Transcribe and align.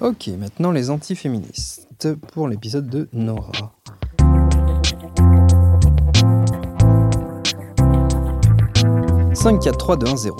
Ok, 0.00 0.28
maintenant 0.38 0.70
les 0.70 0.90
antiféministes 0.90 2.08
pour 2.32 2.46
l'épisode 2.46 2.88
de 2.88 3.08
Nora. 3.12 3.72
5, 9.34 9.60
4, 9.60 9.76
3, 9.76 9.96
2, 9.96 10.06
1, 10.06 10.16
0. 10.16 10.36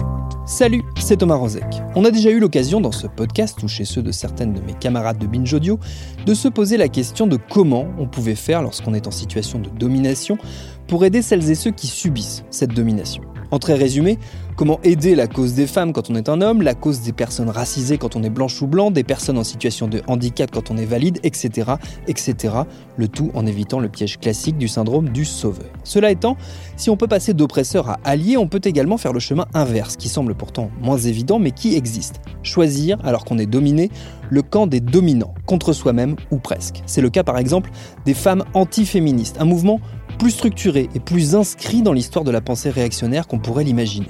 Salut, 0.46 0.82
c'est 0.98 1.18
Thomas 1.18 1.34
Rozek. 1.34 1.64
On 1.94 2.04
a 2.04 2.10
déjà 2.10 2.30
eu 2.30 2.38
l'occasion 2.38 2.80
dans 2.80 2.92
ce 2.92 3.06
podcast, 3.06 3.62
ou 3.62 3.68
chez 3.68 3.84
ceux 3.84 4.02
de 4.02 4.12
certaines 4.12 4.52
de 4.52 4.60
mes 4.60 4.74
camarades 4.74 5.18
de 5.18 5.26
Binge 5.26 5.52
Audio, 5.52 5.78
de 6.24 6.34
se 6.34 6.48
poser 6.48 6.76
la 6.76 6.88
question 6.88 7.26
de 7.26 7.36
comment 7.36 7.86
on 7.98 8.06
pouvait 8.06 8.34
faire 8.34 8.62
lorsqu'on 8.62 8.94
est 8.94 9.06
en 9.06 9.10
situation 9.10 9.58
de 9.58 9.70
domination 9.70 10.38
pour 10.86 11.04
aider 11.04 11.20
celles 11.22 11.50
et 11.50 11.54
ceux 11.54 11.70
qui 11.70 11.86
subissent 11.86 12.44
cette 12.50 12.74
domination. 12.74 13.22
En 13.50 13.58
très 13.58 13.74
résumé, 13.74 14.18
comment 14.58 14.80
aider 14.82 15.14
la 15.14 15.28
cause 15.28 15.54
des 15.54 15.68
femmes 15.68 15.92
quand 15.92 16.10
on 16.10 16.16
est 16.16 16.28
un 16.28 16.40
homme, 16.40 16.62
la 16.62 16.74
cause 16.74 17.02
des 17.02 17.12
personnes 17.12 17.48
racisées 17.48 17.96
quand 17.96 18.16
on 18.16 18.24
est 18.24 18.28
blanche 18.28 18.60
ou 18.60 18.66
blanc, 18.66 18.90
des 18.90 19.04
personnes 19.04 19.38
en 19.38 19.44
situation 19.44 19.86
de 19.86 20.02
handicap 20.08 20.50
quand 20.50 20.72
on 20.72 20.76
est 20.76 20.84
valide, 20.84 21.20
etc., 21.22 21.74
etc. 22.08 22.54
Le 22.96 23.06
tout 23.06 23.30
en 23.34 23.46
évitant 23.46 23.78
le 23.78 23.88
piège 23.88 24.18
classique 24.18 24.58
du 24.58 24.66
syndrome 24.66 25.10
du 25.10 25.24
sauveur. 25.24 25.70
Cela 25.84 26.10
étant, 26.10 26.36
si 26.76 26.90
on 26.90 26.96
peut 26.96 27.06
passer 27.06 27.34
d'oppresseur 27.34 27.88
à 27.88 28.00
allié, 28.02 28.36
on 28.36 28.48
peut 28.48 28.60
également 28.64 28.98
faire 28.98 29.12
le 29.12 29.20
chemin 29.20 29.46
inverse, 29.54 29.96
qui 29.96 30.08
semble 30.08 30.34
pourtant 30.34 30.72
moins 30.82 30.98
évident, 30.98 31.38
mais 31.38 31.52
qui 31.52 31.76
existe. 31.76 32.16
Choisir, 32.42 32.98
alors 33.04 33.24
qu'on 33.24 33.38
est 33.38 33.46
dominé, 33.46 33.90
le 34.28 34.42
camp 34.42 34.66
des 34.66 34.80
dominants, 34.80 35.34
contre 35.46 35.72
soi-même 35.72 36.16
ou 36.32 36.38
presque. 36.38 36.82
C'est 36.84 37.00
le 37.00 37.10
cas 37.10 37.22
par 37.22 37.38
exemple 37.38 37.70
des 38.04 38.14
femmes 38.14 38.42
antiféministes, 38.54 39.36
un 39.38 39.44
mouvement 39.44 39.80
plus 40.18 40.30
structuré 40.32 40.88
et 40.94 41.00
plus 41.00 41.36
inscrit 41.36 41.80
dans 41.82 41.92
l'histoire 41.92 42.24
de 42.24 42.32
la 42.32 42.40
pensée 42.40 42.70
réactionnaire 42.70 43.28
qu'on 43.28 43.38
pourrait 43.38 43.64
l'imaginer. 43.64 44.08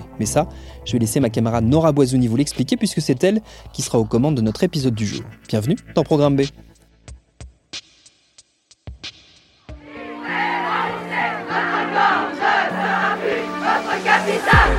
Je 0.84 0.92
vais 0.92 0.98
laisser 0.98 1.20
ma 1.20 1.31
camarade 1.31 1.64
Nora 1.64 1.92
Boisouni 1.92 2.27
vous 2.28 2.36
l'expliquer 2.36 2.77
puisque 2.77 3.00
c'est 3.00 3.22
elle 3.25 3.41
qui 3.72 3.83
sera 3.83 3.98
aux 3.98 4.05
commandes 4.05 4.34
de 4.34 4.42
notre 4.42 4.64
épisode 4.64 4.94
du 4.94 5.06
jour. 5.06 5.22
Bienvenue 5.48 5.77
dans 5.94 6.05
Programme 6.05 6.36
B. 6.36 6.42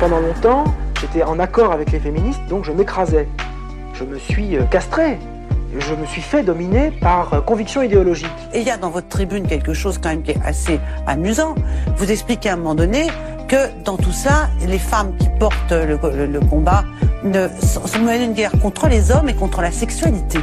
Pendant 0.00 0.20
longtemps, 0.20 0.64
j'étais 1.00 1.22
en 1.22 1.38
accord 1.38 1.72
avec 1.72 1.92
les 1.92 2.00
féministes, 2.00 2.40
donc 2.48 2.64
je 2.64 2.72
m'écrasais. 2.72 3.28
Je 3.92 4.04
me 4.04 4.18
suis 4.18 4.56
euh, 4.56 4.64
castré 4.64 5.18
je 5.78 5.94
me 5.94 6.04
suis 6.06 6.20
fait 6.20 6.42
dominer 6.42 6.90
par 6.90 7.32
euh, 7.32 7.40
conviction 7.40 7.82
idéologique. 7.82 8.28
Et 8.52 8.60
il 8.60 8.66
y 8.66 8.70
a 8.70 8.76
dans 8.76 8.90
votre 8.90 9.08
tribune 9.08 9.46
quelque 9.46 9.72
chose 9.72 9.98
quand 9.98 10.08
même 10.08 10.22
qui 10.22 10.32
est 10.32 10.42
assez 10.44 10.80
amusant. 11.06 11.54
Vous 11.96 12.10
expliquez 12.10 12.48
à 12.48 12.54
un 12.54 12.56
moment 12.56 12.74
donné 12.74 13.06
que 13.50 13.84
dans 13.84 13.96
tout 13.96 14.12
ça, 14.12 14.48
les 14.64 14.78
femmes 14.78 15.12
qui 15.18 15.26
portent 15.40 15.72
le, 15.72 16.40
combat 16.40 16.84
sont 17.60 17.98
menées 17.98 18.24
une 18.24 18.32
guerre 18.32 18.52
contre 18.62 18.86
les 18.86 19.10
hommes 19.10 19.28
et 19.28 19.34
contre 19.34 19.60
la 19.60 19.72
sexualité. 19.72 20.38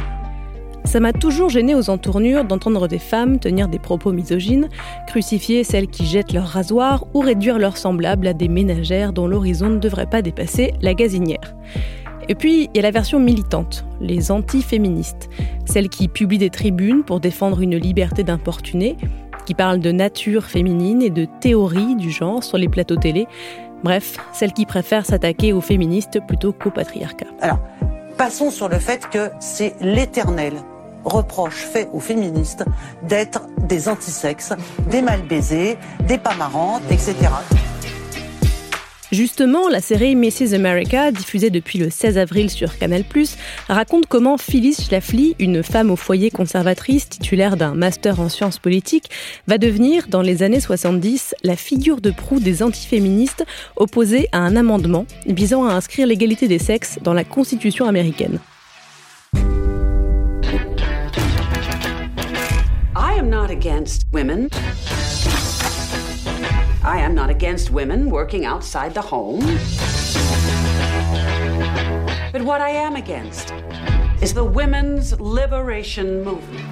Ça 0.84 1.00
m'a 1.00 1.14
toujours 1.14 1.48
gêné 1.48 1.74
aux 1.74 1.88
entournures 1.88 2.44
d'entendre 2.44 2.86
des 2.86 2.98
femmes 2.98 3.38
tenir 3.38 3.68
des 3.68 3.78
propos 3.78 4.12
misogynes, 4.12 4.68
crucifier 5.06 5.64
celles 5.64 5.86
qui 5.86 6.04
jettent 6.04 6.34
leur 6.34 6.44
rasoir 6.44 7.06
ou 7.14 7.20
réduire 7.20 7.58
leurs 7.58 7.78
semblables 7.78 8.26
à 8.26 8.34
des 8.34 8.48
ménagères 8.48 9.14
dont 9.14 9.26
l'horizon 9.26 9.70
ne 9.70 9.78
devrait 9.78 10.06
pas 10.06 10.20
dépasser 10.20 10.74
la 10.82 10.92
gazinière. 10.92 11.54
Et 12.28 12.34
puis, 12.34 12.68
il 12.74 12.76
y 12.76 12.80
a 12.80 12.82
la 12.82 12.90
version 12.90 13.18
militante, 13.18 13.86
les 14.02 14.30
anti-féministes, 14.30 15.30
celles 15.64 15.88
qui 15.88 16.08
publient 16.08 16.36
des 16.36 16.50
tribunes 16.50 17.04
pour 17.04 17.20
défendre 17.20 17.62
une 17.62 17.76
liberté 17.76 18.22
d'importuner, 18.22 18.98
qui 19.48 19.54
parlent 19.54 19.80
de 19.80 19.92
nature 19.92 20.44
féminine 20.44 21.00
et 21.00 21.08
de 21.08 21.24
théorie 21.24 21.96
du 21.96 22.10
genre 22.10 22.44
sur 22.44 22.58
les 22.58 22.68
plateaux 22.68 22.96
télé. 22.96 23.26
Bref, 23.82 24.18
celles 24.34 24.52
qui 24.52 24.66
préfèrent 24.66 25.06
s'attaquer 25.06 25.54
aux 25.54 25.62
féministes 25.62 26.20
plutôt 26.28 26.52
qu'au 26.52 26.70
patriarcat. 26.70 27.28
Alors, 27.40 27.58
passons 28.18 28.50
sur 28.50 28.68
le 28.68 28.78
fait 28.78 29.08
que 29.08 29.30
c'est 29.40 29.74
l'éternel 29.80 30.52
reproche 31.02 31.64
fait 31.64 31.88
aux 31.94 32.00
féministes 32.00 32.66
d'être 33.04 33.46
des 33.56 33.88
antisexes, 33.88 34.52
des 34.90 35.00
mal 35.00 35.22
baisés, 35.22 35.78
des 36.06 36.18
pas 36.18 36.34
marrantes, 36.34 36.82
etc. 36.90 37.14
Justement, 39.10 39.70
la 39.70 39.80
série 39.80 40.14
Mrs. 40.14 40.52
America, 40.52 41.10
diffusée 41.10 41.48
depuis 41.48 41.78
le 41.78 41.88
16 41.88 42.18
avril 42.18 42.50
sur 42.50 42.76
Canal+, 42.76 43.04
raconte 43.66 44.06
comment 44.06 44.36
Phyllis 44.36 44.74
Schlafly, 44.74 45.34
une 45.38 45.62
femme 45.62 45.90
au 45.90 45.96
foyer 45.96 46.30
conservatrice 46.30 47.08
titulaire 47.08 47.56
d'un 47.56 47.74
master 47.74 48.20
en 48.20 48.28
sciences 48.28 48.58
politiques, 48.58 49.08
va 49.46 49.56
devenir, 49.56 50.08
dans 50.08 50.20
les 50.20 50.42
années 50.42 50.60
70, 50.60 51.34
la 51.42 51.56
figure 51.56 52.02
de 52.02 52.10
proue 52.10 52.38
des 52.38 52.62
antiféministes 52.62 53.46
opposée 53.76 54.28
à 54.32 54.40
un 54.40 54.56
amendement 54.56 55.06
visant 55.26 55.64
à 55.64 55.72
inscrire 55.72 56.06
l'égalité 56.06 56.46
des 56.46 56.58
sexes 56.58 56.98
dans 57.02 57.14
la 57.14 57.24
Constitution 57.24 57.86
américaine. 57.86 58.40
I 66.84 67.00
am 67.00 67.12
not 67.12 67.28
against 67.28 67.70
women 67.72 68.08
working 68.08 68.46
outside 68.46 68.94
the 68.94 69.02
home. 69.02 69.40
But 72.32 72.42
what 72.42 72.60
I 72.60 72.70
am 72.70 72.94
against 72.94 73.52
is 74.22 74.32
the 74.32 74.44
women's 74.44 75.18
liberation 75.18 76.22
movement. 76.22 76.64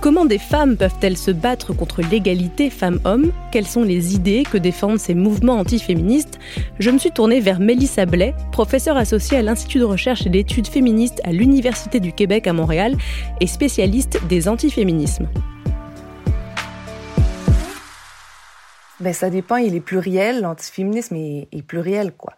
Comment 0.00 0.24
des 0.24 0.38
femmes 0.38 0.76
peuvent-elles 0.76 1.18
se 1.18 1.30
battre 1.30 1.74
contre 1.74 2.00
l'égalité 2.00 2.70
femmes-hommes? 2.70 3.32
Quelles 3.50 3.66
sont 3.66 3.82
les 3.82 4.14
idées 4.14 4.44
que 4.50 4.56
défendent 4.56 5.00
ces 5.00 5.14
mouvements 5.14 5.58
antiféministes? 5.58 6.38
Je 6.78 6.90
me 6.90 6.98
suis 6.98 7.10
tournée 7.10 7.40
vers 7.40 7.60
Mélissa 7.60 8.06
Blais, 8.06 8.34
professeure 8.52 8.96
associée 8.96 9.36
à 9.36 9.42
l'Institut 9.42 9.80
de 9.80 9.84
recherche 9.84 10.24
et 10.26 10.30
d'études 10.30 10.68
féministes 10.68 11.20
à 11.24 11.32
l'Université 11.32 12.00
du 12.00 12.12
Québec 12.12 12.46
à 12.46 12.52
Montréal 12.52 12.96
et 13.40 13.46
spécialiste 13.46 14.20
des 14.28 14.48
antiféminismes. 14.48 15.28
Ben 19.00 19.14
ça 19.14 19.30
dépend, 19.30 19.56
il 19.56 19.74
est 19.74 19.80
pluriel, 19.80 20.42
l'antiféminisme 20.42 21.16
est, 21.16 21.62
pluriel 21.66 22.12
quoi. 22.12 22.34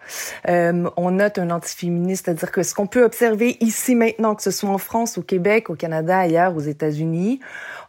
Euh, 0.48 0.88
on 0.96 1.10
note 1.10 1.38
un 1.38 1.50
antiféministe, 1.50 2.26
c'est-à-dire 2.26 2.52
que 2.52 2.62
ce 2.62 2.74
qu'on 2.74 2.86
peut 2.86 3.04
observer 3.04 3.56
ici 3.60 3.96
maintenant, 3.96 4.36
que 4.36 4.42
ce 4.42 4.52
soit 4.52 4.70
en 4.70 4.78
France, 4.78 5.18
au 5.18 5.22
Québec, 5.22 5.70
au 5.70 5.74
Canada, 5.74 6.18
ailleurs, 6.18 6.54
aux 6.56 6.60
États-Unis, 6.60 7.40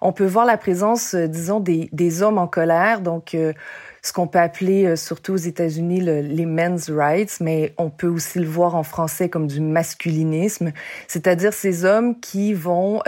on 0.03 0.12
peut 0.12 0.25
voir 0.25 0.45
la 0.45 0.57
présence, 0.57 1.16
euh, 1.16 1.28
disons, 1.28 1.59
des, 1.59 2.22
hommes 2.22 2.38
en 2.38 2.47
colère, 2.47 3.01
donc 3.01 3.33
euh, 3.33 3.53
ce 4.01 4.12
qu'on 4.12 4.28
peut 4.28 4.39
appeler, 4.39 4.85
euh, 4.85 4.95
surtout 4.95 5.33
aux 5.33 5.38
États-Unis, 5.38 6.01
les 6.01 6.45
men's 6.45 6.89
rights, 6.89 7.38
mais 7.39 7.73
on 7.78 7.89
peut 7.89 8.07
aussi 8.07 8.39
le 8.39 8.47
voir 8.47 8.75
en 8.75 8.83
français 8.83 9.29
comme 9.29 9.47
du 9.47 9.62
masculinisme, 9.62 10.73
c'est-à-dire 11.07 11.53
ces 11.53 11.85
hommes 11.85 12.19
qui 12.19 12.53
vont 12.53 13.01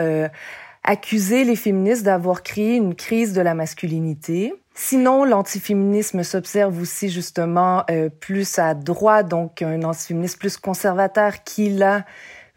accuser 0.83 1.43
les 1.43 1.55
féministes 1.55 2.03
d'avoir 2.03 2.43
créé 2.43 2.75
une 2.75 2.95
crise 2.95 3.33
de 3.33 3.41
la 3.41 3.55
masculinité 3.55 4.53
Sinon, 4.77 5.23
l'antiféminisme 5.23 6.23
s'observe 6.23 6.81
aussi 6.81 7.09
justement 7.09 7.85
euh, 7.89 8.09
plus 8.09 8.59
à 8.59 8.73
droite, 8.73 9.29
donc 9.29 9.61
un 9.61 9.83
antiféminisme 9.83 10.37
plus 10.37 10.57
conservateur 10.57 11.45
qui, 11.45 11.69
là, 11.69 12.03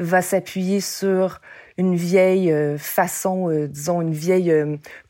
va 0.00 0.20
s'appuyer 0.20 0.80
sur 0.80 1.40
une 1.76 1.94
vieille 1.94 2.50
euh, 2.50 2.76
façon, 2.76 3.48
euh, 3.48 3.68
disons, 3.68 4.02
une 4.02 4.12
vieille 4.12 4.52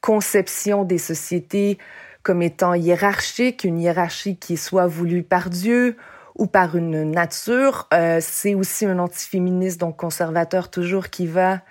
conception 0.03 0.85
des 0.85 0.99
sociétés 0.99 1.79
comme 2.23 2.43
étant 2.43 2.75
hiérarchique, 2.75 3.65
une 3.65 3.81
hiérarchie 3.81 4.37
qui 4.37 4.59
soit 4.59 4.87
voulue 4.87 5.23
par 5.23 5.49
Dieu 5.49 5.97
ou 6.37 6.47
par 6.47 6.77
une 6.77 7.11
nature. 7.11 7.89
C'est 8.21 8.55
aussi 8.55 8.85
un 8.85 8.99
antiféministe, 8.99 9.81
donc 9.81 9.97
conservateur 9.97 10.71
toujours, 10.71 11.09
qui 11.09 11.27
va 11.27 11.63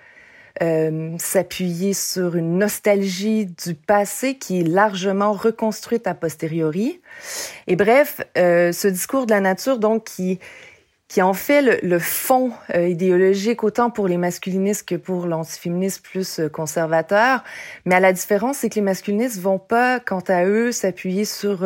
euh, 0.60 1.14
s'appuyer 1.18 1.92
sur 1.92 2.34
une 2.34 2.58
nostalgie 2.58 3.46
du 3.46 3.74
passé 3.74 4.36
qui 4.36 4.60
est 4.60 4.64
largement 4.64 5.32
reconstruite 5.32 6.06
a 6.06 6.14
posteriori. 6.14 7.00
Et 7.66 7.76
bref, 7.76 8.20
euh, 8.36 8.72
ce 8.72 8.88
discours 8.88 9.26
de 9.26 9.30
la 9.30 9.40
nature, 9.40 9.78
donc, 9.78 10.04
qui, 10.04 10.40
qui 11.06 11.22
en 11.22 11.32
fait 11.32 11.80
le, 11.82 11.98
fond 11.98 12.52
euh, 12.74 12.88
idéologique 12.88 13.62
autant 13.62 13.90
pour 13.90 14.08
les 14.08 14.16
masculinistes 14.16 14.88
que 14.88 14.96
pour 14.96 15.26
l'antiféminisme 15.26 16.02
plus 16.02 16.40
conservateur. 16.52 17.44
Mais 17.84 17.94
à 17.94 18.00
la 18.00 18.12
différence, 18.12 18.58
c'est 18.58 18.68
que 18.68 18.76
les 18.76 18.80
masculinistes 18.80 19.38
vont 19.38 19.60
pas, 19.60 20.00
quant 20.00 20.24
à 20.26 20.44
eux, 20.44 20.72
s'appuyer 20.72 21.24
sur 21.24 21.64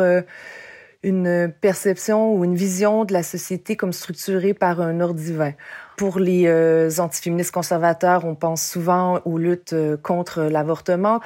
une 1.03 1.53
perception 1.61 2.33
ou 2.33 2.45
une 2.45 2.55
vision 2.55 3.05
de 3.05 3.13
la 3.13 3.23
société 3.23 3.75
comme 3.75 3.93
structurée 3.93 4.53
par 4.53 4.81
un 4.81 4.99
ordre 5.01 5.19
divin. 5.19 5.53
Pour 5.97 6.17
les 6.17 6.47
euh, 6.47 6.89
antiféministes 6.97 7.51
conservateurs, 7.51 8.25
on 8.25 8.35
pense 8.35 8.65
souvent 8.65 9.19
aux 9.25 9.37
luttes 9.37 9.73
euh, 9.73 9.97
contre 9.97 10.43
l'avortement. 10.43 11.19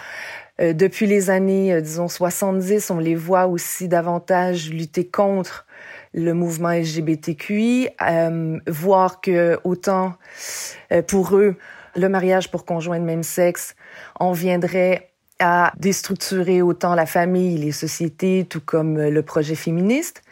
Euh, 0.60 0.74
depuis 0.74 1.06
les 1.06 1.30
années, 1.30 1.82
disons, 1.82 2.08
70, 2.08 2.90
on 2.90 3.00
les 3.00 3.16
voit 3.16 3.48
aussi 3.48 3.88
davantage 3.88 4.70
lutter 4.72 5.08
contre 5.08 5.66
le 6.14 6.34
mouvement 6.34 6.72
LGBTQI, 6.72 7.90
voir 8.68 9.22
que 9.22 9.60
autant 9.64 10.14
pour 11.06 11.36
eux, 11.36 11.58
le 11.96 12.10
mariage 12.10 12.50
pour 12.50 12.66
conjoints 12.66 13.00
de 13.00 13.06
même 13.06 13.24
sexe 13.24 13.76
en 14.20 14.32
viendrait 14.32 15.12
à 15.40 15.72
déstructurer 15.78 16.62
autant 16.62 16.96
la 16.96 17.06
famille, 17.06 17.58
les 17.58 17.72
sociétés, 17.72 18.46
tout 18.50 18.62
comme 18.62 18.98
le 18.98 19.22
projet 19.22 19.56
féministe. 19.56 20.24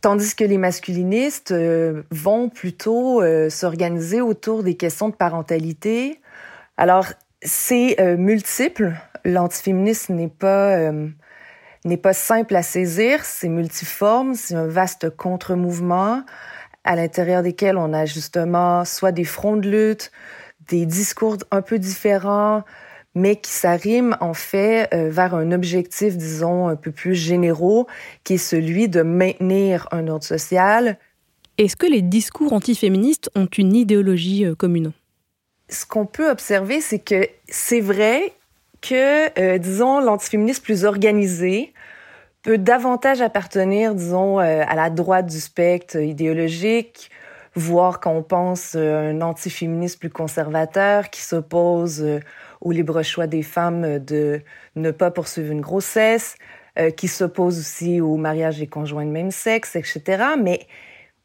Tandis 0.00 0.34
que 0.34 0.44
les 0.44 0.56
masculinistes 0.56 1.50
euh, 1.50 2.02
vont 2.10 2.48
plutôt 2.48 3.20
euh, 3.20 3.50
s'organiser 3.50 4.22
autour 4.22 4.62
des 4.62 4.74
questions 4.74 5.10
de 5.10 5.14
parentalité. 5.14 6.20
Alors, 6.78 7.06
c'est 7.42 8.00
euh, 8.00 8.16
multiple. 8.16 8.94
L'antiféminisme 9.26 10.14
n'est 10.14 10.28
pas 10.28 10.92
n'est 11.84 11.96
pas 11.96 12.12
simple 12.12 12.56
à 12.56 12.62
saisir, 12.62 13.24
c'est 13.24 13.48
multiforme, 13.48 14.34
c'est 14.34 14.54
un 14.54 14.66
vaste 14.66 15.08
contre-mouvement 15.16 16.24
à 16.84 16.96
l'intérieur 16.96 17.42
desquels 17.42 17.76
on 17.78 17.92
a 17.92 18.04
justement 18.04 18.84
soit 18.84 19.12
des 19.12 19.24
fronts 19.24 19.56
de 19.56 19.68
lutte, 19.68 20.10
des 20.68 20.86
discours 20.86 21.36
un 21.50 21.62
peu 21.62 21.78
différents, 21.78 22.64
mais 23.14 23.36
qui 23.36 23.50
s'arriment 23.50 24.16
en 24.20 24.34
fait 24.34 24.88
euh, 24.94 25.10
vers 25.10 25.34
un 25.34 25.52
objectif, 25.52 26.16
disons, 26.16 26.68
un 26.68 26.76
peu 26.76 26.92
plus 26.92 27.14
généraux, 27.14 27.86
qui 28.24 28.34
est 28.34 28.38
celui 28.38 28.88
de 28.88 29.02
maintenir 29.02 29.88
un 29.90 30.06
ordre 30.08 30.24
social. 30.24 30.96
Est-ce 31.58 31.76
que 31.76 31.86
les 31.86 32.02
discours 32.02 32.52
antiféministes 32.52 33.30
ont 33.34 33.48
une 33.58 33.74
idéologie 33.74 34.44
euh, 34.44 34.54
commune? 34.54 34.92
Ce 35.68 35.86
qu'on 35.86 36.06
peut 36.06 36.30
observer, 36.30 36.80
c'est 36.80 36.98
que 36.98 37.28
c'est 37.48 37.80
vrai 37.80 38.32
que, 38.80 39.38
euh, 39.38 39.58
disons, 39.58 40.00
l'antiféminisme 40.00 40.62
plus 40.62 40.84
organisé 40.84 41.72
peut 42.42 42.58
davantage 42.58 43.20
appartenir, 43.20 43.94
disons, 43.94 44.38
à 44.38 44.74
la 44.74 44.88
droite 44.88 45.26
du 45.26 45.38
spectre 45.38 45.98
idéologique, 45.98 47.10
voire 47.54 48.00
quand 48.00 48.12
on 48.12 48.22
pense 48.22 48.74
un 48.76 49.20
antiféminisme 49.20 49.98
plus 49.98 50.08
conservateur 50.08 51.10
qui 51.10 51.20
s'oppose 51.20 52.02
au 52.60 52.72
libre 52.72 53.02
choix 53.02 53.26
des 53.26 53.42
femmes 53.42 53.98
de 53.98 54.42
ne 54.76 54.90
pas 54.90 55.10
poursuivre 55.10 55.50
une 55.50 55.60
grossesse, 55.60 56.36
euh, 56.78 56.90
qui 56.90 57.08
s'oppose 57.08 57.58
aussi 57.58 58.00
au 58.00 58.16
mariage 58.16 58.58
des 58.58 58.68
conjoints 58.68 59.04
de 59.04 59.10
même 59.10 59.32
sexe, 59.32 59.74
etc. 59.74 60.22
Mais, 60.40 60.68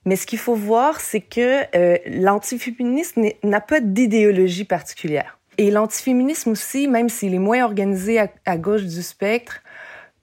mais 0.04 0.16
ce 0.16 0.26
qu'il 0.26 0.40
faut 0.40 0.56
voir, 0.56 1.00
c'est 1.00 1.22
que 1.22 1.62
euh, 1.76 1.98
l'antiféminisme 2.08 3.28
n'a 3.44 3.62
pas 3.62 3.80
d'idéologie 3.80 4.66
particulière. 4.66 5.38
Et 5.60 5.70
l'antiféminisme 5.70 6.50
aussi, 6.50 6.88
même 6.88 7.10
s'il 7.10 7.36
est 7.36 7.40
moins 7.40 7.64
organisé 7.64 8.20
à, 8.20 8.28
à 8.46 8.58
gauche 8.58 8.84
du 8.84 9.04
spectre, 9.04 9.62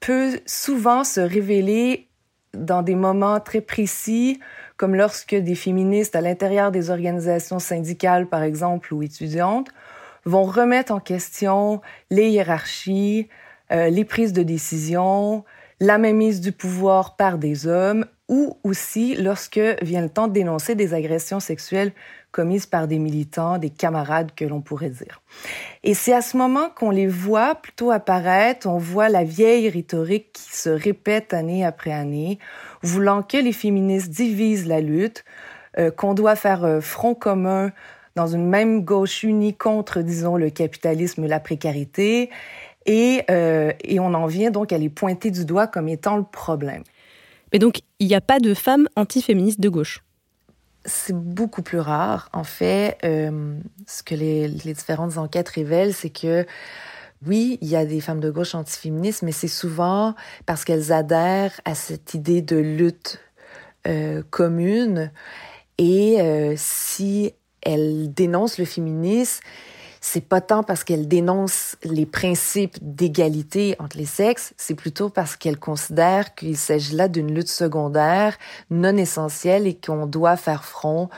peut 0.00 0.40
souvent 0.44 1.04
se 1.04 1.20
révéler 1.20 2.08
dans 2.52 2.82
des 2.82 2.96
moments 2.96 3.38
très 3.38 3.60
précis, 3.60 4.40
comme 4.76 4.96
lorsque 4.96 5.36
des 5.36 5.54
féministes 5.54 6.16
à 6.16 6.20
l'intérieur 6.20 6.72
des 6.72 6.90
organisations 6.90 7.60
syndicales, 7.60 8.26
par 8.26 8.42
exemple, 8.42 8.92
ou 8.92 9.02
étudiantes, 9.02 9.68
vont 10.24 10.44
remettre 10.44 10.92
en 10.92 11.00
question 11.00 11.80
les 12.10 12.30
hiérarchies, 12.30 13.28
euh, 13.70 13.88
les 13.88 14.04
prises 14.04 14.32
de 14.32 14.42
décision, 14.42 15.44
la 15.80 15.98
mainmise 15.98 16.40
du 16.40 16.52
pouvoir 16.52 17.16
par 17.16 17.38
des 17.38 17.66
hommes 17.66 18.06
ou 18.28 18.56
aussi 18.64 19.16
lorsque 19.16 19.60
vient 19.82 20.00
le 20.00 20.08
temps 20.08 20.28
de 20.28 20.32
dénoncer 20.32 20.74
des 20.74 20.94
agressions 20.94 21.40
sexuelles 21.40 21.92
commises 22.30 22.66
par 22.66 22.88
des 22.88 22.98
militants, 22.98 23.58
des 23.58 23.68
camarades 23.68 24.32
que 24.34 24.44
l'on 24.44 24.62
pourrait 24.62 24.90
dire. 24.90 25.20
Et 25.82 25.92
c'est 25.92 26.14
à 26.14 26.22
ce 26.22 26.36
moment 26.36 26.70
qu'on 26.70 26.90
les 26.90 27.06
voit 27.06 27.56
plutôt 27.56 27.90
apparaître, 27.90 28.66
on 28.66 28.78
voit 28.78 29.08
la 29.08 29.24
vieille 29.24 29.68
rhétorique 29.68 30.32
qui 30.32 30.56
se 30.56 30.70
répète 30.70 31.34
année 31.34 31.64
après 31.64 31.92
année, 31.92 32.38
voulant 32.82 33.22
que 33.22 33.36
les 33.36 33.52
féministes 33.52 34.10
divisent 34.10 34.66
la 34.66 34.80
lutte, 34.80 35.24
euh, 35.78 35.90
qu'on 35.90 36.14
doit 36.14 36.36
faire 36.36 36.64
euh, 36.64 36.80
front 36.80 37.14
commun 37.14 37.70
dans 38.14 38.26
une 38.26 38.46
même 38.46 38.84
gauche 38.84 39.22
unie 39.22 39.54
contre, 39.54 40.00
disons, 40.02 40.36
le 40.36 40.50
capitalisme, 40.50 41.26
la 41.26 41.40
précarité. 41.40 42.30
Et, 42.84 43.22
euh, 43.30 43.72
et 43.84 44.00
on 44.00 44.12
en 44.14 44.26
vient 44.26 44.50
donc 44.50 44.72
à 44.72 44.78
les 44.78 44.88
pointer 44.88 45.30
du 45.30 45.44
doigt 45.44 45.66
comme 45.66 45.88
étant 45.88 46.16
le 46.16 46.24
problème. 46.24 46.82
Mais 47.52 47.58
donc, 47.58 47.80
il 48.00 48.08
n'y 48.08 48.14
a 48.14 48.20
pas 48.20 48.40
de 48.40 48.54
femmes 48.54 48.88
antiféministes 48.96 49.60
de 49.60 49.68
gauche 49.68 50.02
c'est 50.84 51.14
beaucoup 51.14 51.62
plus 51.62 51.78
rare. 51.78 52.28
En 52.32 52.42
fait, 52.42 52.98
euh, 53.04 53.56
ce 53.86 54.02
que 54.02 54.16
les, 54.16 54.48
les, 54.48 54.74
différentes 54.74 55.16
enquêtes 55.16 55.48
révèlent, 55.48 55.94
c'est 55.94 56.10
que 56.10 56.44
oui, 57.26 57.58
il 57.60 57.68
y 57.68 57.76
a 57.76 57.84
des 57.84 58.00
femmes 58.00 58.20
de 58.20 58.30
gauche 58.30 58.54
antiféministes, 58.54 59.22
mais 59.22 59.32
c'est 59.32 59.48
souvent 59.48 60.14
parce 60.44 60.64
qu'elles 60.64 60.92
adhèrent 60.92 61.60
à 61.64 61.74
cette 61.74 62.14
idée 62.14 62.42
de 62.42 62.56
lutte 62.56 63.20
euh, 63.86 64.22
commune. 64.30 65.12
Et 65.78 66.20
euh, 66.20 66.54
si 66.56 67.32
elle 67.62 68.12
dénonce 68.12 68.58
le 68.58 68.64
féminisme, 68.64 69.40
c'est 70.04 70.28
pas 70.28 70.40
tant 70.40 70.64
parce 70.64 70.82
qu'elle 70.82 71.06
dénonce 71.06 71.76
les 71.84 72.06
principes 72.06 72.76
d'égalité 72.82 73.76
entre 73.78 73.96
les 73.96 74.04
sexes, 74.04 74.52
c'est 74.56 74.74
plutôt 74.74 75.10
parce 75.10 75.36
qu'elle 75.36 75.58
considère 75.58 76.34
qu'il 76.34 76.56
s'agit 76.56 76.96
là 76.96 77.06
d'une 77.06 77.32
lutte 77.32 77.48
secondaire, 77.48 78.36
non 78.68 78.96
essentielle 78.96 79.68
et 79.68 79.74
qu'on 79.74 80.06
doit 80.06 80.36
faire 80.36 80.64
front 80.64 81.08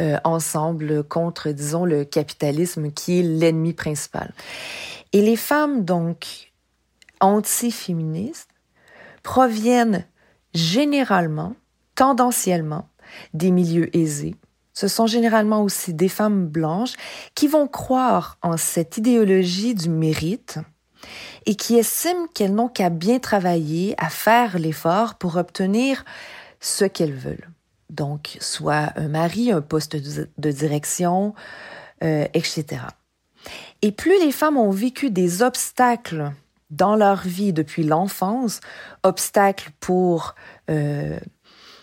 euh, 0.00 0.18
ensemble 0.24 1.04
contre, 1.04 1.50
disons, 1.50 1.84
le 1.84 2.04
capitalisme 2.04 2.90
qui 2.90 3.20
est 3.20 3.22
l'ennemi 3.22 3.74
principal. 3.74 4.32
Et 5.12 5.22
les 5.22 5.36
femmes, 5.36 5.84
donc, 5.84 6.52
anti-féministes, 7.20 8.50
proviennent 9.22 10.04
généralement, 10.52 11.54
tendanciellement, 11.94 12.88
des 13.34 13.52
milieux 13.52 13.96
aisés, 13.96 14.34
ce 14.74 14.88
sont 14.88 15.06
généralement 15.06 15.62
aussi 15.62 15.94
des 15.94 16.08
femmes 16.08 16.46
blanches 16.46 16.94
qui 17.34 17.48
vont 17.48 17.68
croire 17.68 18.38
en 18.42 18.56
cette 18.56 18.96
idéologie 18.96 19.74
du 19.74 19.88
mérite 19.88 20.58
et 21.46 21.54
qui 21.54 21.76
estiment 21.76 22.26
qu'elles 22.28 22.54
n'ont 22.54 22.68
qu'à 22.68 22.90
bien 22.90 23.18
travailler, 23.18 23.94
à 23.98 24.08
faire 24.08 24.58
l'effort 24.58 25.16
pour 25.16 25.36
obtenir 25.36 26.04
ce 26.60 26.84
qu'elles 26.84 27.14
veulent. 27.14 27.50
Donc, 27.90 28.38
soit 28.40 28.92
un 28.96 29.08
mari, 29.08 29.52
un 29.52 29.60
poste 29.60 29.96
de 29.96 30.50
direction, 30.50 31.34
euh, 32.02 32.26
etc. 32.32 32.82
Et 33.82 33.92
plus 33.92 34.18
les 34.24 34.32
femmes 34.32 34.56
ont 34.56 34.70
vécu 34.70 35.10
des 35.10 35.42
obstacles 35.42 36.32
dans 36.70 36.96
leur 36.96 37.22
vie 37.22 37.52
depuis 37.52 37.82
l'enfance, 37.82 38.60
obstacles 39.02 39.70
pour 39.80 40.34
euh, 40.70 41.18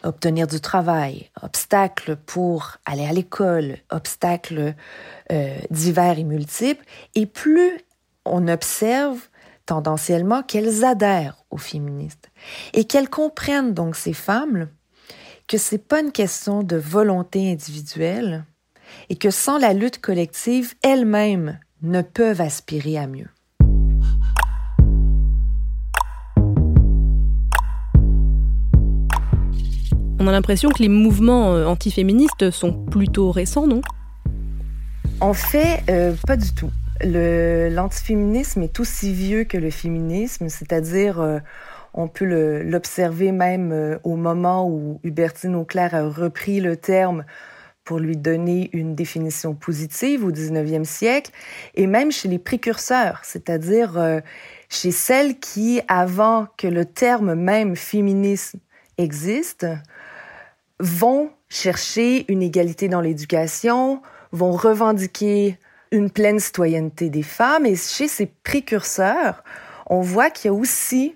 obtenir 0.04 0.48
du 0.48 0.60
travail, 0.60 1.30
obstacles 1.42 2.16
pour 2.16 2.78
aller 2.86 3.06
à 3.06 3.12
l'école, 3.12 3.78
obstacles 3.90 4.76
euh, 5.32 5.58
divers 5.70 6.18
et 6.18 6.24
multiples, 6.24 6.86
et 7.16 7.26
plus 7.26 7.80
on 8.26 8.48
observe 8.48 9.20
tendanciellement 9.66 10.42
qu'elles 10.42 10.84
adhèrent 10.84 11.44
aux 11.52 11.58
féministes 11.58 12.32
et 12.74 12.86
qu'elles 12.86 13.10
comprennent 13.10 13.74
donc 13.74 13.96
ces 13.96 14.14
femmes 14.14 14.70
que 15.48 15.58
c'est 15.58 15.78
pas 15.88 16.02
une 16.02 16.12
question 16.12 16.64
de 16.64 16.76
volonté 16.76 17.52
individuelle 17.52 18.46
et 19.10 19.16
que 19.16 19.32
sans 19.32 19.58
la 19.58 19.74
lutte 19.74 20.00
collective, 20.00 20.76
elles-mêmes 20.82 21.60
ne 21.82 22.02
peuvent 22.02 22.42
aspirer 22.42 22.98
à 22.98 23.08
mieux. 23.08 23.30
On 30.22 30.28
a 30.28 30.34
l'impression 30.34 30.70
que 30.70 30.84
les 30.84 30.90
mouvements 30.90 31.54
euh, 31.54 31.66
antiféministes 31.66 32.52
sont 32.52 32.74
plutôt 32.74 33.32
récents, 33.32 33.68
non? 33.68 33.80
En 35.22 35.34
fait, 35.34 35.82
euh, 35.90 36.14
pas 36.28 36.36
du 36.36 36.54
tout. 36.54 36.72
L'antiféminisme 37.02 38.62
est 38.62 38.82
aussi 38.82 39.14
vieux 39.14 39.46
que 39.46 39.58
le 39.58 39.70
féminisme, 39.70 40.50
c'est-à-dire 40.50 41.22
euh, 41.22 41.40
on 41.94 42.10
peut 42.10 42.26
l'observer 42.62 43.32
même 43.32 43.98
au 44.04 44.18
moment 44.18 44.70
où 44.70 45.00
Hubertine 45.04 45.56
Auclair 45.56 45.96
a 45.96 46.10
repris 46.10 46.60
le 46.60 46.76
terme 46.76 47.24
pour 47.86 48.00
lui 48.00 48.18
donner 48.18 48.70
une 48.74 48.96
définition 48.96 49.56
positive 49.56 50.26
au 50.26 50.32
19e 50.32 50.84
siècle, 50.84 51.32
et 51.76 51.88
même 51.88 52.12
chez 52.12 52.28
les 52.28 52.38
précurseurs, 52.38 53.22
c'est-à-dire 53.24 54.22
chez 54.68 54.92
celles 54.92 55.40
qui, 55.40 55.82
avant 55.88 56.48
que 56.58 56.68
le 56.68 56.86
terme 56.86 57.34
même 57.34 57.76
féminisme 57.76 58.60
existe, 58.98 59.66
vont 60.80 61.32
chercher 61.50 62.32
une 62.32 62.42
égalité 62.42 62.88
dans 62.88 63.02
l'éducation, 63.02 64.02
vont 64.32 64.52
revendiquer 64.52 65.58
une 65.92 66.10
pleine 66.10 66.40
citoyenneté 66.40 67.10
des 67.10 67.24
femmes. 67.24 67.66
Et 67.66 67.76
chez 67.76 68.08
ces 68.08 68.28
précurseurs, 68.28 69.44
on 69.88 70.02
voit 70.02 70.30
qu'il 70.30 70.52
y 70.52 70.54
a 70.54 70.58
aussi 70.58 71.16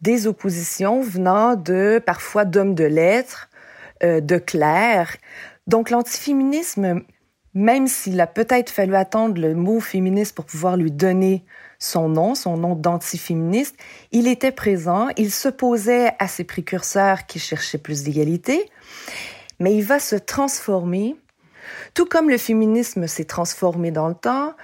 des 0.00 0.26
oppositions 0.26 1.02
venant 1.02 1.56
de 1.56 2.02
parfois 2.04 2.44
d'hommes 2.44 2.74
de 2.74 2.84
lettres, 2.84 3.48
euh, 4.02 4.20
de 4.20 4.38
clercs. 4.38 5.16
Donc 5.66 5.90
l'antiféminisme, 5.90 7.02
même 7.54 7.86
s'il 7.86 8.20
a 8.20 8.26
peut-être 8.26 8.70
fallu 8.70 8.94
attendre 8.94 9.40
le 9.40 9.54
mot 9.54 9.80
féministe 9.80 10.34
pour 10.34 10.44
pouvoir 10.44 10.76
lui 10.76 10.90
donner 10.90 11.44
son 11.78 12.08
nom, 12.08 12.34
son 12.34 12.56
nom 12.56 12.74
d'antiféministe, 12.74 13.74
il 14.12 14.28
était 14.28 14.52
présent, 14.52 15.08
il 15.16 15.30
s'opposait 15.32 16.12
à 16.18 16.28
ses 16.28 16.44
précurseurs 16.44 17.26
qui 17.26 17.38
cherchaient 17.38 17.78
plus 17.78 18.04
d'égalité, 18.04 18.70
mais 19.58 19.74
il 19.74 19.82
va 19.82 19.98
se 19.98 20.16
transformer, 20.16 21.16
tout 21.94 22.06
comme 22.06 22.28
le 22.28 22.38
féminisme 22.38 23.06
s'est 23.06 23.24
transformé 23.24 23.90
dans 23.90 24.08
le 24.08 24.14
temps, 24.14 24.54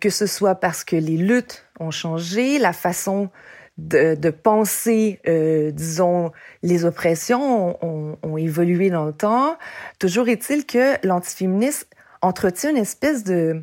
que 0.00 0.10
ce 0.10 0.26
soit 0.26 0.56
parce 0.56 0.84
que 0.84 0.96
les 0.96 1.16
luttes 1.16 1.64
ont 1.80 1.90
changé, 1.90 2.58
la 2.58 2.72
façon 2.72 3.30
de, 3.78 4.30
penser, 4.30 5.20
euh, 5.26 5.70
disons, 5.70 6.30
les 6.62 6.84
oppressions 6.84 7.76
ont, 7.84 8.18
ont, 8.22 8.36
évolué 8.36 8.90
dans 8.90 9.04
le 9.04 9.12
temps. 9.12 9.56
Toujours 9.98 10.28
est-il 10.28 10.64
que 10.64 10.94
l'antiféminisme 11.04 11.88
entretient 12.24 12.70
une 12.70 12.76
espèce 12.76 13.24
de, 13.24 13.62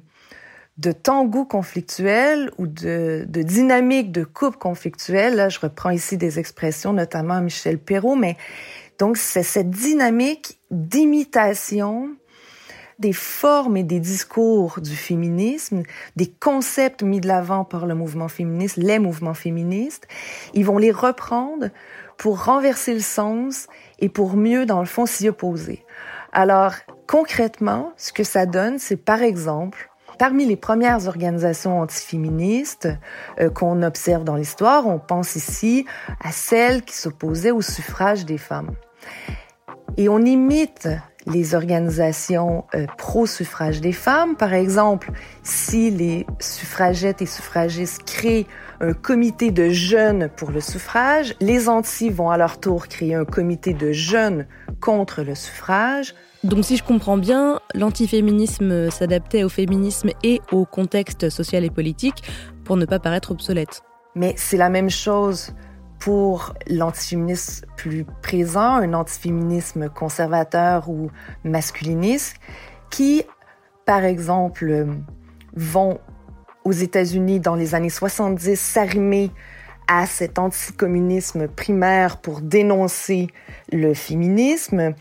de 0.78 0.92
tango 0.92 1.46
conflictuel 1.46 2.52
ou 2.58 2.68
de, 2.68 3.26
de 3.28 3.42
dynamique 3.42 4.12
de 4.12 4.24
coupe 4.24 4.58
conflictuelle. 4.58 5.36
Là, 5.36 5.50
je 5.50 5.60
reprends 5.60 5.90
ici 5.90 6.18
des 6.18 6.40
expressions, 6.40 6.94
notamment 6.94 7.42
Michel 7.42 7.78
Perrault, 7.78 8.16
mais 8.16 8.38
donc 9.00 9.18
c'est 9.18 9.44
cette 9.44 9.70
dynamique 9.70 10.60
d'imitation 10.70 12.16
des 13.00 13.14
formes 13.14 13.78
et 13.78 13.84
des 13.84 14.00
discours 14.00 14.80
du 14.80 14.96
féminisme, 14.96 15.82
des 16.16 16.28
concepts 16.28 17.02
mis 17.02 17.20
de 17.20 17.28
l'avant 17.28 17.66
par 17.66 17.88
le 17.88 17.96
mouvement 17.96 18.28
féministe, 18.28 18.78
les 18.78 19.00
mouvements 19.00 19.34
féministes. 19.34 20.08
Ils 20.54 20.66
vont 20.66 20.78
les 20.78 20.92
reprendre 20.92 21.70
pour 22.18 22.46
renverser 22.46 22.94
le 22.94 23.00
sens 23.00 23.68
et 23.98 24.08
pour 24.08 24.38
mieux, 24.38 24.68
dans 24.68 24.80
le 24.80 24.86
fond, 24.86 25.08
s'y 25.08 25.28
opposer. 25.28 25.84
Alors, 26.32 26.76
concrètement, 27.12 27.92
ce 27.98 28.14
que 28.14 28.24
ça 28.24 28.46
donne, 28.46 28.80
c'est 28.80 28.96
par 28.96 29.22
exemple, 29.22 29.92
parmi 30.18 30.46
les 30.46 30.56
premières 30.56 31.08
organisations 31.08 31.82
antiféministes 31.82 32.88
euh, 33.42 33.50
qu'on 33.50 33.84
observe 33.84 34.24
dans 34.24 34.38
l'histoire, 34.38 34.88
on 34.88 34.98
pense 34.98 35.36
ici 35.36 35.86
à 36.24 36.32
celles 36.32 36.84
qui 36.84 36.96
s'opposaient 36.96 37.52
au 37.52 37.62
suffrage 37.62 38.24
des 38.24 38.38
femmes. 38.38 38.72
Et 39.98 40.08
on 40.08 40.20
imite 40.20 40.88
les 41.28 41.54
organisations 41.54 42.64
euh, 42.76 42.88
pro-suffrage 42.98 43.82
des 43.82 43.92
femmes. 43.92 44.38
Par 44.38 44.54
exemple, 44.54 45.12
si 45.44 45.92
les 45.92 46.26
suffragettes 46.40 47.22
et 47.22 47.26
suffragistes 47.26 48.04
créent 48.06 48.48
un 48.80 48.94
comité 48.94 49.52
de 49.52 49.68
jeunes 49.68 50.30
pour 50.30 50.50
le 50.52 50.62
suffrage, 50.62 51.36
les 51.42 51.68
anti 51.68 52.10
vont 52.10 52.30
à 52.30 52.38
leur 52.38 52.58
tour 52.62 52.88
créer 52.88 53.16
un 53.16 53.26
comité 53.26 53.74
de 53.74 53.92
jeunes 53.92 54.48
contre 54.80 55.24
le 55.24 55.36
suffrage. 55.36 56.16
Donc 56.44 56.66
si 56.66 56.76
je 56.76 56.84
comprends 56.84 57.18
bien, 57.18 57.60
l'antiféminisme 57.76 58.90
s'adaptait 58.90 59.44
au 59.44 59.50
féminisme 59.50 60.10
et 60.24 60.42
au 60.52 60.66
contexte 60.66 61.30
social 61.30 61.64
et 61.64 61.70
politique 61.70 62.24
pour 62.64 62.78
ne 62.78 62.86
pas 62.86 62.98
paraître 62.98 63.32
obsolète. 63.32 63.84
Mais 64.16 64.34
c'est 64.38 64.58
la 64.58 64.70
même 64.70 64.90
chose 64.90 65.54
pour 66.00 66.56
l'antiféminisme 66.68 67.68
plus 67.78 68.06
présent, 68.24 68.78
un 68.78 68.94
antiféminisme 68.94 69.90
conservateur 69.90 70.90
ou 70.90 71.12
masculiniste, 71.44 72.38
qui, 72.90 73.24
par 73.86 74.04
exemple, 74.04 74.88
vont 75.56 76.00
aux 76.66 76.72
États-Unis 76.72 77.40
dans 77.40 77.56
les 77.56 77.76
années 77.76 77.90
70 77.90 78.60
s'arrimer 78.60 79.32
à 79.88 80.06
cet 80.06 80.40
anticommunisme 80.40 81.48
primaire 81.48 82.18
pour 82.18 82.42
dénoncer 82.42 83.28
le 83.72 83.94
féminisme. 83.94 84.94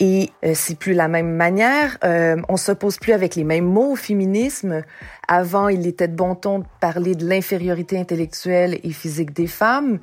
Et 0.00 0.30
euh, 0.44 0.52
c'est 0.54 0.78
plus 0.78 0.92
la 0.92 1.08
même 1.08 1.34
manière. 1.34 1.98
Euh, 2.04 2.36
on 2.48 2.56
s'oppose 2.56 2.98
plus 2.98 3.12
avec 3.12 3.36
les 3.36 3.44
mêmes 3.44 3.64
mots 3.64 3.92
au 3.92 3.96
féminisme. 3.96 4.82
Avant, 5.28 5.68
il 5.68 5.86
était 5.86 6.08
de 6.08 6.14
bon 6.14 6.34
ton 6.34 6.58
de 6.60 6.66
parler 6.80 7.14
de 7.14 7.26
l'infériorité 7.26 7.98
intellectuelle 7.98 8.78
et 8.82 8.90
physique 8.90 9.32
des 9.32 9.46
femmes. 9.46 9.98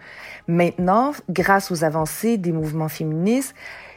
Maintenant, 0.48 1.12
grâce 1.30 1.72
aux 1.72 1.84
avancées 1.84 2.38
des 2.38 2.52
mouvements 2.52 2.90
féministes, 2.90 3.54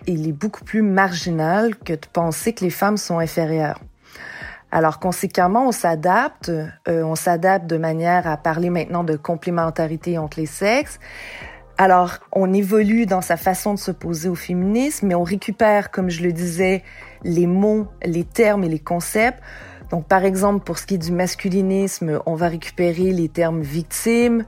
il 0.06 0.28
est 0.28 0.32
beaucoup 0.32 0.64
plus 0.64 0.82
marginal 0.82 1.76
que 1.76 1.94
de 1.94 2.06
penser 2.12 2.52
que 2.52 2.64
les 2.64 2.70
femmes 2.70 2.98
sont 2.98 3.18
inférieures. 3.18 3.80
Alors 4.74 4.98
conséquemment, 4.98 5.68
on 5.68 5.72
s'adapte, 5.72 6.48
euh, 6.48 7.04
on 7.04 7.14
s'adapte 7.14 7.68
de 7.68 7.76
manière 7.76 8.26
à 8.26 8.36
parler 8.36 8.70
maintenant 8.70 9.04
de 9.04 9.14
complémentarité 9.14 10.18
entre 10.18 10.40
les 10.40 10.46
sexes. 10.46 10.98
Alors, 11.78 12.18
on 12.32 12.52
évolue 12.52 13.06
dans 13.06 13.20
sa 13.20 13.36
façon 13.36 13.74
de 13.74 13.78
s'opposer 13.78 14.28
au 14.28 14.34
féminisme, 14.34 15.06
mais 15.06 15.14
on 15.14 15.22
récupère, 15.22 15.92
comme 15.92 16.10
je 16.10 16.24
le 16.24 16.32
disais, 16.32 16.82
les 17.22 17.46
mots, 17.46 17.86
les 18.04 18.24
termes 18.24 18.64
et 18.64 18.68
les 18.68 18.80
concepts. 18.80 19.40
Donc, 19.90 20.08
par 20.08 20.24
exemple, 20.24 20.64
pour 20.64 20.78
ce 20.78 20.86
qui 20.86 20.94
est 20.94 20.98
du 20.98 21.12
masculinisme, 21.12 22.20
on 22.26 22.34
va 22.34 22.48
récupérer 22.48 23.12
les 23.12 23.28
termes 23.28 23.60
victime, 23.60 24.44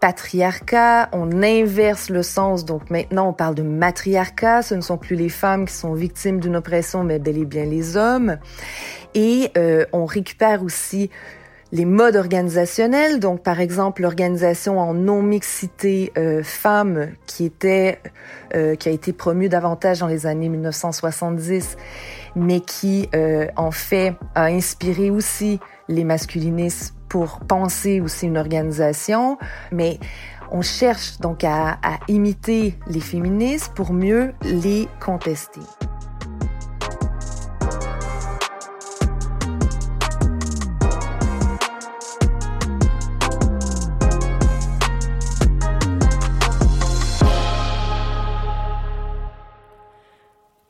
patriarcat, 0.00 1.08
on 1.12 1.42
inverse 1.42 2.10
le 2.10 2.22
sens. 2.22 2.64
Donc 2.64 2.90
maintenant, 2.90 3.28
on 3.28 3.32
parle 3.32 3.54
de 3.54 3.62
matriarcat. 3.62 4.62
Ce 4.62 4.74
ne 4.74 4.80
sont 4.80 4.98
plus 4.98 5.16
les 5.16 5.28
femmes 5.28 5.66
qui 5.66 5.74
sont 5.74 5.94
victimes 5.94 6.40
d'une 6.40 6.56
oppression, 6.56 7.04
mais 7.04 7.18
bel 7.18 7.38
et 7.38 7.44
bien 7.44 7.64
les 7.64 7.96
hommes. 7.96 8.38
Et 9.14 9.50
euh, 9.56 9.84
on 9.92 10.04
récupère 10.04 10.62
aussi 10.62 11.10
les 11.72 11.84
modes 11.84 12.16
organisationnels. 12.16 13.18
Donc, 13.18 13.42
par 13.42 13.60
exemple, 13.60 14.02
l'organisation 14.02 14.78
en 14.78 14.94
non-mixité 14.94 16.12
euh, 16.16 16.42
femmes 16.42 17.08
qui 17.26 17.44
était, 17.44 17.98
euh, 18.54 18.76
qui 18.76 18.88
a 18.88 18.92
été 18.92 19.12
promue 19.12 19.48
davantage 19.48 20.00
dans 20.00 20.06
les 20.06 20.26
années 20.26 20.48
1970, 20.48 21.76
mais 22.36 22.60
qui, 22.60 23.08
en 23.56 23.70
fait, 23.70 24.14
a 24.34 24.46
inspiré 24.46 25.10
aussi 25.10 25.60
les 25.88 26.04
masculinistes 26.04 26.94
pour 27.14 27.38
penser 27.38 28.00
aussi 28.00 28.26
une 28.26 28.36
organisation, 28.36 29.38
mais 29.70 30.00
on 30.50 30.62
cherche 30.62 31.20
donc 31.20 31.44
à, 31.44 31.78
imiter 32.08 32.76
les 32.88 32.98
féministes 32.98 33.72
pour 33.72 33.92
mieux 33.92 34.32
les 34.42 34.88
contester. 34.98 35.60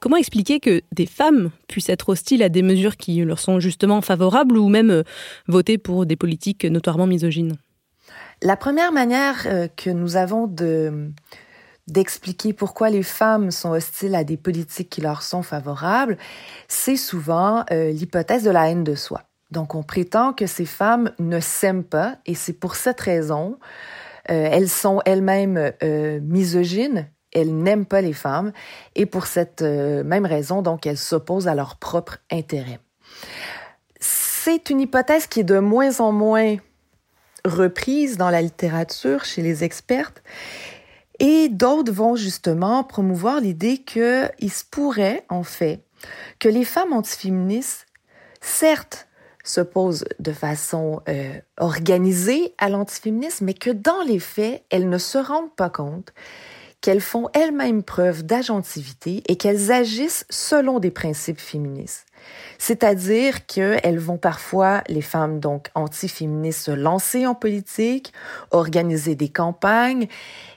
Comment 0.05 0.19
expliquer 0.19 0.61
que 0.61 0.83
des 0.93 1.07
femmes 1.07 1.51
puissent 1.67 1.89
être 1.89 2.11
hostiles 2.11 2.43
à 2.43 2.51
des 2.51 2.61
mesures 2.61 2.99
qui 2.99 3.25
leur 3.25 3.39
sont 3.39 3.59
justement 3.59 4.03
favorables 4.03 4.59
ou 4.59 4.69
même 4.69 4.91
euh, 4.91 5.03
voter 5.49 5.79
pour 5.79 6.05
des 6.05 6.15
politiques 6.15 6.67
notoirement 6.67 7.07
misogynes? 7.07 7.57
La 8.43 8.59
première 8.59 8.93
manière 8.93 9.47
euh, 9.47 9.67
que 9.75 9.89
nous 9.89 10.17
avons 10.17 10.47
de 10.47 11.11
d'expliquer 11.87 12.53
pourquoi 12.53 12.91
les 12.91 13.03
femmes 13.03 13.51
sont 13.51 13.71
hostiles 13.71 14.15
à 14.15 14.25
des 14.25 14.37
politiques 14.37 14.91
qui 14.91 15.01
leur 15.01 15.23
sont 15.23 15.43
favorables, 15.43 16.19
c'est 16.69 16.97
souvent 16.97 17.65
euh, 17.73 17.91
l'hypothèse 17.91 18.45
de 18.45 18.51
la 18.51 18.69
haine 18.69 18.85
de 18.85 18.97
soi. 18.97 19.23
Donc 19.53 19.75
on 19.75 19.83
prétend 19.83 20.35
que 20.35 20.47
ces 20.47 20.67
femmes 20.67 21.13
ne 21.19 21.41
s'aiment 21.41 21.83
pas 21.83 22.19
et 22.27 22.35
c'est 22.35 22.53
pour 22.53 22.77
cette 22.77 23.01
raison 23.01 23.57
euh, 24.31 24.49
elles 24.53 24.69
sont 24.69 25.01
elles-mêmes 25.07 25.73
misogynes 26.21 27.09
elles 27.35 27.55
n'aiment 27.55 27.87
pas 27.87 28.01
les 28.01 28.13
femmes 28.13 28.53
et 28.95 29.07
pour 29.07 29.27
cette 29.27 29.63
euh, 29.63 30.03
même 30.05 30.27
raison, 30.27 30.63
donc, 30.63 30.87
elles 30.87 30.99
s'opposent 30.99 31.49
à 31.49 31.55
leur 31.55 31.77
propre 31.77 32.19
intérêt. 32.31 32.79
C'est 34.01 34.71
une 34.71 34.81
hypothèse 34.81 35.27
qui 35.27 35.41
est 35.41 35.45
de 35.45 35.59
moins 35.59 36.01
en 36.01 36.13
moins 36.13 36.57
reprise 37.45 38.17
dans 38.17 38.31
la 38.31 38.41
littérature 38.41 39.25
chez 39.25 39.43
les 39.43 39.65
expertes 39.65 40.23
et 41.19 41.49
d'autres 41.49 41.93
vont 41.93 42.17
justement 42.17 42.83
promouvoir 42.85 43.41
l'idée 43.41 43.79
qu'il 43.79 44.51
se 44.53 44.65
pourrait, 44.69 45.25
en 45.29 45.43
fait, 45.43 45.85
que 46.39 46.49
les 46.49 46.65
femmes 46.65 46.93
antiféministes, 46.93 47.87
certes, 48.41 49.09
s'opposent 49.45 50.07
de 50.19 50.33
façon 50.33 51.03
euh, 51.09 51.39
organisée 51.59 52.55
à 52.59 52.71
l'antiféminisme, 52.71 53.45
mais 53.45 53.55
que 53.55 53.71
dans 53.71 54.03
les 54.07 54.19
faits, 54.19 54.65
elles 54.71 54.89
ne 54.89 54.99
se 54.99 55.19
rendent 55.19 55.55
pas 55.55 55.69
compte 55.69 56.13
qu'elles 56.85 57.01
font 57.01 57.31
elles-mêmes 57.33 57.83
preuve 57.83 58.25
d'agentivité 58.25 59.23
et 59.27 59.37
qu'elles 59.37 59.73
agissent 59.73 60.27
selon 60.29 60.81
des 60.81 60.91
principes 60.91 61.41
féministes. 61.41 62.05
C'est-à-dire 62.59 63.47
qu'elles 63.47 63.99
vont 63.99 64.19
parfois, 64.19 64.83
les 64.89 65.01
femmes 65.01 65.41
donc 65.41 65.71
antiféministes, 65.75 66.67
se 66.67 66.73
lancer 66.73 67.27
en 67.27 67.35
politique, 67.35 68.13
organiser 68.51 69.15
des 69.15 69.31
campagnes, 69.31 70.09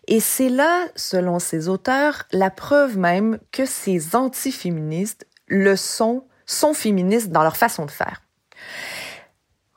et 0.07 0.19
c'est 0.19 0.49
là, 0.49 0.87
selon 0.97 1.39
ces 1.39 1.69
auteurs, 1.69 2.23
la 2.33 2.49
preuve 2.49 2.97
même 2.97 3.39
que 3.53 3.65
ces 3.65 4.13
antiféministes 4.13 5.25
le 5.47 5.77
sont, 5.77 6.25
sont 6.45 6.73
féministes 6.73 7.29
dans 7.29 7.43
leur 7.43 7.55
façon 7.55 7.85
de 7.85 7.91
faire. 7.91 8.21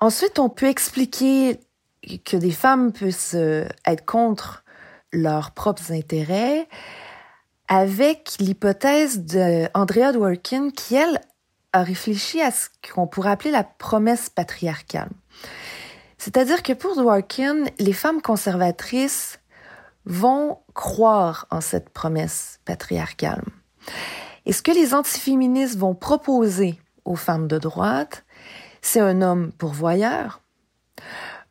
Ensuite, 0.00 0.40
on 0.40 0.48
peut 0.48 0.66
expliquer 0.66 1.60
que 2.24 2.36
des 2.36 2.50
femmes 2.50 2.90
puissent 2.90 3.36
euh, 3.36 3.68
être 3.86 4.04
contre 4.04 4.64
leurs 5.12 5.52
propres 5.52 5.92
intérêts 5.92 6.68
avec 7.68 8.34
l'hypothèse 8.40 9.20
d'Andrea 9.20 10.12
Dworkin 10.12 10.70
qui, 10.70 10.96
elle, 10.96 11.20
a 11.72 11.82
réfléchi 11.82 12.40
à 12.40 12.50
ce 12.50 12.68
qu'on 12.92 13.06
pourrait 13.06 13.30
appeler 13.30 13.52
la 13.52 13.62
promesse 13.62 14.28
patriarcale. 14.28 15.10
C'est-à-dire 16.18 16.62
que 16.62 16.72
pour 16.72 16.96
Dworkin, 16.96 17.64
les 17.78 17.92
femmes 17.92 18.20
conservatrices 18.20 19.38
vont 20.04 20.58
croire 20.74 21.46
en 21.50 21.60
cette 21.60 21.90
promesse 21.90 22.58
patriarcale. 22.64 23.44
Et 24.46 24.52
ce 24.52 24.62
que 24.62 24.72
les 24.72 24.94
antiféministes 24.94 25.78
vont 25.78 25.94
proposer 25.94 26.78
aux 27.04 27.16
femmes 27.16 27.46
de 27.46 27.58
droite, 27.58 28.24
c'est 28.82 29.00
un 29.00 29.22
homme 29.22 29.52
pourvoyeur, 29.52 30.40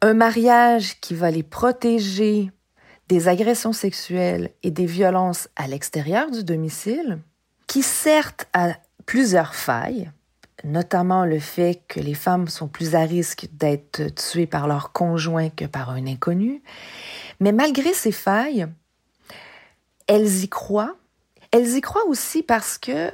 un 0.01 0.13
mariage 0.13 0.99
qui 0.99 1.13
va 1.13 1.31
les 1.31 1.43
protéger 1.43 2.51
des 3.09 3.27
agressions 3.27 3.73
sexuelles 3.73 4.51
et 4.63 4.71
des 4.71 4.85
violences 4.85 5.49
à 5.55 5.67
l'extérieur 5.67 6.29
du 6.29 6.43
domicile, 6.43 7.19
qui 7.67 7.81
certes 7.81 8.47
a 8.53 8.75
plusieurs 9.05 9.55
failles, 9.55 10.11
notamment 10.63 11.25
le 11.25 11.39
fait 11.39 11.81
que 11.87 11.99
les 11.99 12.13
femmes 12.13 12.47
sont 12.47 12.67
plus 12.67 12.93
à 12.93 13.01
risque 13.01 13.47
d'être 13.53 14.13
tuées 14.15 14.45
par 14.45 14.67
leur 14.67 14.91
conjoint 14.91 15.49
que 15.49 15.65
par 15.65 15.89
un 15.89 16.05
inconnu, 16.05 16.61
mais 17.39 17.51
malgré 17.51 17.93
ces 17.93 18.11
failles, 18.11 18.67
elles 20.07 20.43
y 20.43 20.49
croient. 20.49 20.95
Elles 21.51 21.77
y 21.77 21.81
croient 21.81 22.05
aussi 22.05 22.43
parce 22.43 22.77
que 22.77 23.11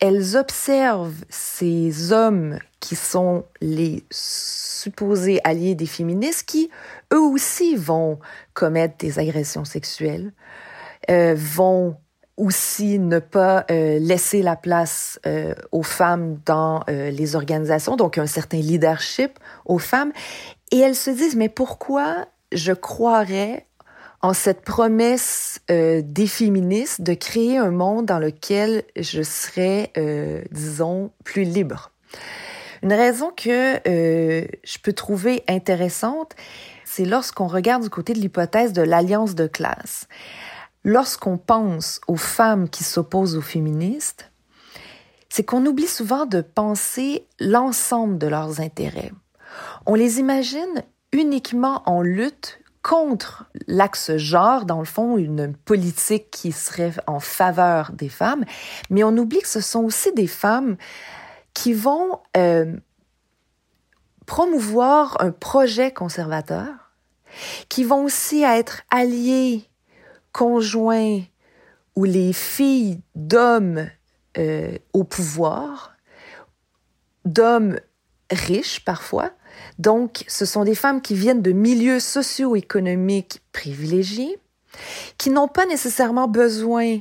elles 0.00 0.36
observent 0.36 1.24
ces 1.28 2.12
hommes 2.12 2.58
qui 2.80 2.94
sont 2.94 3.44
les 3.60 4.04
supposés 4.10 5.40
alliés 5.44 5.74
des 5.74 5.86
féministes 5.86 6.44
qui, 6.44 6.70
eux 7.12 7.20
aussi, 7.20 7.74
vont 7.74 8.18
commettre 8.54 8.96
des 8.98 9.18
agressions 9.18 9.64
sexuelles, 9.64 10.32
euh, 11.10 11.34
vont 11.36 11.96
aussi 12.36 13.00
ne 13.00 13.18
pas 13.18 13.66
euh, 13.70 13.98
laisser 13.98 14.42
la 14.42 14.54
place 14.54 15.18
euh, 15.26 15.54
aux 15.72 15.82
femmes 15.82 16.38
dans 16.46 16.84
les 16.86 17.34
organisations, 17.34 17.96
donc 17.96 18.16
un 18.16 18.28
certain 18.28 18.58
leadership 18.58 19.38
aux 19.64 19.78
femmes. 19.78 20.12
Et 20.70 20.78
elles 20.78 20.94
se 20.94 21.10
disent, 21.10 21.34
mais 21.34 21.48
pourquoi 21.48 22.26
je 22.52 22.72
croirais 22.72 23.66
en 24.20 24.32
cette 24.32 24.62
promesse 24.62 25.60
euh, 25.70 26.02
des 26.04 26.26
féministes 26.26 27.02
de 27.02 27.14
créer 27.14 27.56
un 27.56 27.70
monde 27.70 28.06
dans 28.06 28.18
lequel 28.18 28.82
je 28.96 29.22
serais, 29.22 29.92
euh, 29.96 30.42
disons, 30.50 31.12
plus 31.24 31.44
libre. 31.44 31.92
Une 32.82 32.92
raison 32.92 33.32
que 33.36 33.76
euh, 33.88 34.46
je 34.64 34.78
peux 34.82 34.92
trouver 34.92 35.42
intéressante, 35.48 36.34
c'est 36.84 37.04
lorsqu'on 37.04 37.46
regarde 37.46 37.82
du 37.82 37.90
côté 37.90 38.12
de 38.12 38.18
l'hypothèse 38.18 38.72
de 38.72 38.82
l'alliance 38.82 39.34
de 39.34 39.46
classe. 39.46 40.06
Lorsqu'on 40.84 41.38
pense 41.38 42.00
aux 42.08 42.16
femmes 42.16 42.68
qui 42.68 42.84
s'opposent 42.84 43.36
aux 43.36 43.42
féministes, 43.42 44.30
c'est 45.28 45.44
qu'on 45.44 45.66
oublie 45.66 45.86
souvent 45.86 46.24
de 46.24 46.40
penser 46.40 47.26
l'ensemble 47.38 48.18
de 48.18 48.26
leurs 48.26 48.60
intérêts. 48.60 49.12
On 49.86 49.94
les 49.94 50.18
imagine 50.18 50.82
uniquement 51.12 51.82
en 51.86 52.00
lutte 52.00 52.60
contre 52.88 53.44
l'axe 53.66 54.16
genre, 54.16 54.64
dans 54.64 54.78
le 54.78 54.86
fond, 54.86 55.18
une 55.18 55.54
politique 55.54 56.30
qui 56.30 56.52
serait 56.52 56.94
en 57.06 57.20
faveur 57.20 57.92
des 57.92 58.08
femmes, 58.08 58.46
mais 58.88 59.04
on 59.04 59.14
oublie 59.18 59.42
que 59.42 59.48
ce 59.48 59.60
sont 59.60 59.80
aussi 59.80 60.10
des 60.14 60.26
femmes 60.26 60.78
qui 61.52 61.74
vont 61.74 62.18
euh, 62.34 62.74
promouvoir 64.24 65.18
un 65.20 65.32
projet 65.32 65.92
conservateur, 65.92 66.94
qui 67.68 67.84
vont 67.84 68.04
aussi 68.04 68.42
être 68.42 68.80
alliées, 68.90 69.68
conjoints 70.32 71.20
ou 71.94 72.04
les 72.04 72.32
filles 72.32 73.02
d'hommes 73.14 73.86
euh, 74.38 74.78
au 74.94 75.04
pouvoir, 75.04 75.92
d'hommes 77.26 77.78
riches 78.30 78.82
parfois, 78.82 79.32
donc, 79.78 80.24
ce 80.26 80.44
sont 80.44 80.64
des 80.64 80.74
femmes 80.74 81.00
qui 81.00 81.14
viennent 81.14 81.42
de 81.42 81.52
milieux 81.52 82.00
socio-économiques 82.00 83.42
privilégiés, 83.52 84.38
qui 85.18 85.30
n'ont 85.30 85.48
pas 85.48 85.66
nécessairement 85.66 86.28
besoin 86.28 86.98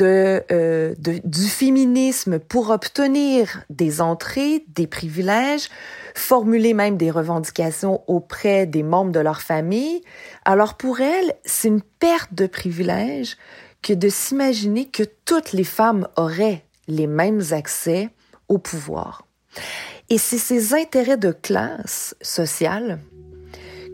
euh, 0.00 0.94
du 0.98 1.48
féminisme 1.48 2.40
pour 2.40 2.70
obtenir 2.70 3.62
des 3.70 4.00
entrées, 4.00 4.64
des 4.74 4.88
privilèges, 4.88 5.68
formuler 6.14 6.74
même 6.74 6.96
des 6.96 7.12
revendications 7.12 8.02
auprès 8.08 8.66
des 8.66 8.82
membres 8.82 9.12
de 9.12 9.20
leur 9.20 9.42
famille. 9.42 10.02
Alors 10.44 10.74
pour 10.74 11.00
elles, 11.00 11.34
c'est 11.44 11.68
une 11.68 11.82
perte 11.82 12.34
de 12.34 12.48
privilèges 12.48 13.36
que 13.80 13.92
de 13.92 14.08
s'imaginer 14.08 14.86
que 14.86 15.04
toutes 15.24 15.52
les 15.52 15.64
femmes 15.64 16.08
auraient 16.16 16.64
les 16.88 17.06
mêmes 17.06 17.42
accès 17.52 18.08
au 18.48 18.58
pouvoir. 18.58 19.24
Et 20.08 20.18
c'est 20.18 20.38
ces 20.38 20.74
intérêts 20.74 21.16
de 21.16 21.32
classe 21.32 22.14
sociale 22.20 23.00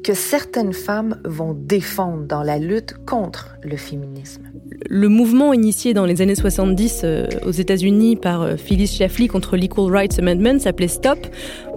que 0.05 0.15
certaines 0.15 0.73
femmes 0.73 1.21
vont 1.25 1.55
défendre 1.55 2.25
dans 2.25 2.43
la 2.43 2.59
lutte 2.59 2.95
contre 3.07 3.57
le 3.63 3.77
féminisme. 3.77 4.43
Le 4.89 5.09
mouvement 5.09 5.53
initié 5.53 5.95
dans 5.95 6.05
les 6.05 6.21
années 6.21 6.35
70 6.35 7.03
euh, 7.05 7.27
aux 7.47 7.53
États-Unis 7.53 8.17
par 8.17 8.43
euh, 8.43 8.57
Phyllis 8.57 8.89
Schlafly 8.89 9.29
contre 9.29 9.57
l'Equal 9.57 9.91
Rights 9.91 10.19
Amendment 10.19 10.59
s'appelait 10.59 10.89
STOP 10.89 11.29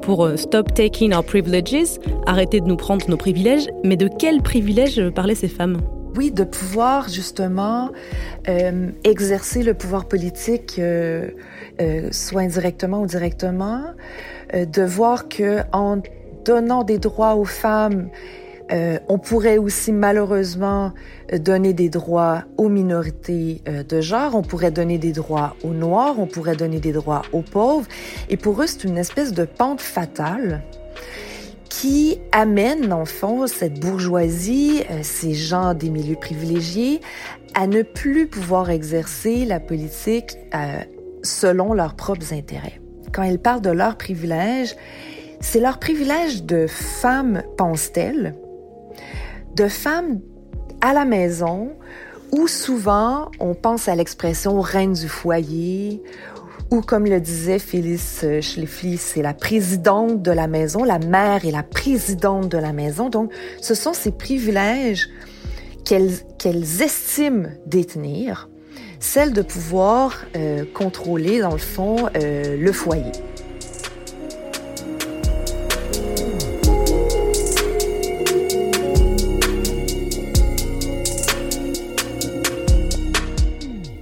pour 0.02 0.26
euh, 0.26 0.38
Stop 0.38 0.74
Taking 0.74 1.14
Our 1.14 1.24
Privileges, 1.24 2.00
arrêter 2.26 2.62
de 2.62 2.66
nous 2.66 2.78
prendre 2.78 3.08
nos 3.10 3.18
privilèges. 3.18 3.68
Mais 3.84 3.96
de 3.96 4.08
quels 4.08 4.42
privilèges 4.42 5.10
parlaient 5.12 5.36
ces 5.36 5.48
femmes? 5.48 5.78
Oui, 6.16 6.32
de 6.32 6.44
pouvoir 6.44 7.10
justement 7.10 7.92
euh, 8.48 8.90
exercer 9.04 9.64
le 9.64 9.74
pouvoir 9.74 10.06
politique, 10.06 10.76
euh, 10.80 11.30
euh, 11.82 12.10
soit 12.12 12.42
indirectement 12.42 13.02
ou 13.02 13.06
directement, 13.06 13.84
de 14.54 14.84
voir 14.84 15.28
que 15.28 15.62
en 15.74 16.02
donnant 16.46 16.84
des 16.84 17.00
droits 17.00 17.36
aux 17.36 17.46
femmes, 17.46 18.10
on 18.70 19.18
pourrait 19.18 19.58
aussi 19.58 19.92
malheureusement 19.92 20.94
donner 21.34 21.74
des 21.74 21.90
droits 21.90 22.44
aux 22.58 22.70
minorités 22.70 23.62
de 23.66 24.02
genre, 24.02 24.36
on 24.36 24.44
pourrait 24.44 24.72
donner 24.72 24.98
des 24.98 25.12
droits 25.12 25.56
aux 25.64 25.74
noirs, 25.74 26.20
on 26.20 26.28
pourrait 26.28 26.56
donner 26.56 26.80
des 26.80 26.94
droits 26.94 27.24
aux 27.34 27.42
pauvres. 27.42 27.88
Et 28.30 28.38
pour 28.38 28.62
eux, 28.62 28.68
c'est 28.68 28.84
une 28.84 28.98
espèce 28.98 29.34
de 29.34 29.46
pente 29.46 29.82
fatale 29.82 30.64
qui 31.80 32.20
amène, 32.32 32.94
en 32.94 33.04
fond, 33.04 33.48
cette 33.48 33.82
bourgeoisie, 33.82 34.84
euh, 34.90 35.00
ces 35.02 35.34
gens 35.34 35.74
des 35.74 35.90
milieux 35.90 36.16
privilégiés, 36.16 37.02
à 37.54 37.68
ne 37.68 37.82
plus 37.82 38.28
pouvoir 38.28 38.70
exercer 38.70 39.44
la 39.44 39.60
politique 39.60 40.38
euh, 40.54 40.78
selon 41.22 41.74
leurs 41.74 41.96
propres 41.96 42.34
intérêts. 42.34 42.80
Quand 43.12 43.24
elles 43.24 43.40
parlent 43.40 43.62
de 43.62 43.72
leurs 43.72 43.98
privilèges, 43.98 44.74
c'est 45.42 45.60
leur 45.60 45.80
privilège 45.80 46.44
de 46.44 46.66
femmes, 46.66 47.44
pense-t-elle, 47.58 48.36
de 49.56 49.68
femmes 49.68 50.22
à 50.80 50.94
la 50.94 51.04
maison 51.04 51.72
où 52.32 52.48
souvent 52.48 53.32
on 53.42 53.54
pense 53.54 53.90
à 53.90 53.96
l'expression 53.96 54.62
reine 54.62 54.94
du 54.94 55.10
foyer 55.10 56.02
ou 56.76 56.82
comme 56.82 57.06
le 57.06 57.22
disait 57.22 57.58
Phyllis 57.58 58.20
euh, 58.24 58.42
Schlifly, 58.42 58.98
c'est 58.98 59.22
la 59.22 59.34
présidente 59.34 60.22
de 60.22 60.32
la 60.32 60.48
maison, 60.48 60.84
la 60.84 61.00
mère 61.00 61.46
est 61.46 61.52
la 61.52 61.64
présidente 61.64 62.50
de 62.50 62.58
la 62.58 62.74
maison. 62.74 63.10
Donc, 63.10 63.32
ce 63.62 63.74
sont 63.74 63.94
ces 63.94 64.12
privilèges 64.12 65.10
qu'elles 65.86 66.82
estiment 66.82 67.48
détenir, 67.66 68.50
celle 69.00 69.32
de 69.32 69.42
pouvoir 69.42 70.26
euh, 70.36 70.66
contrôler, 70.74 71.40
dans 71.40 71.54
le 71.54 71.58
fond, 71.58 72.10
euh, 72.18 72.58
le 72.58 72.72
foyer. 72.74 73.12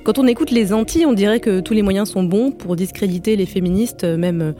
Quand 0.04 0.20
on 0.20 0.28
écoute 0.28 0.52
les 0.52 0.74
Antilles, 0.74 1.06
on 1.06 1.14
dirait 1.14 1.40
que 1.40 1.62
tous 1.62 1.74
les 1.74 1.82
moyens 1.82 2.10
sont 2.10 2.24
bons 2.24 2.52
pour 2.52 2.76
discréditer 2.76 3.38
les 3.38 3.46
féministes, 3.46 4.04
euh, 4.04 4.18
même 4.18 4.42
euh, 4.42 4.52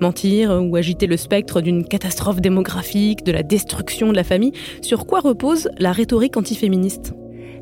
mentir 0.00 0.60
ou 0.60 0.74
agiter 0.74 1.06
le 1.06 1.16
spectre 1.16 1.60
d'une 1.60 1.86
catastrophe 1.86 2.40
démographique, 2.40 3.22
de 3.22 3.30
la 3.30 3.44
destruction 3.44 4.08
de 4.08 4.16
la 4.16 4.24
famille. 4.24 4.52
Sur 4.82 5.06
quoi 5.06 5.20
repose 5.20 5.70
la 5.78 5.92
rhétorique 5.92 6.36
antiféministe? 6.36 7.12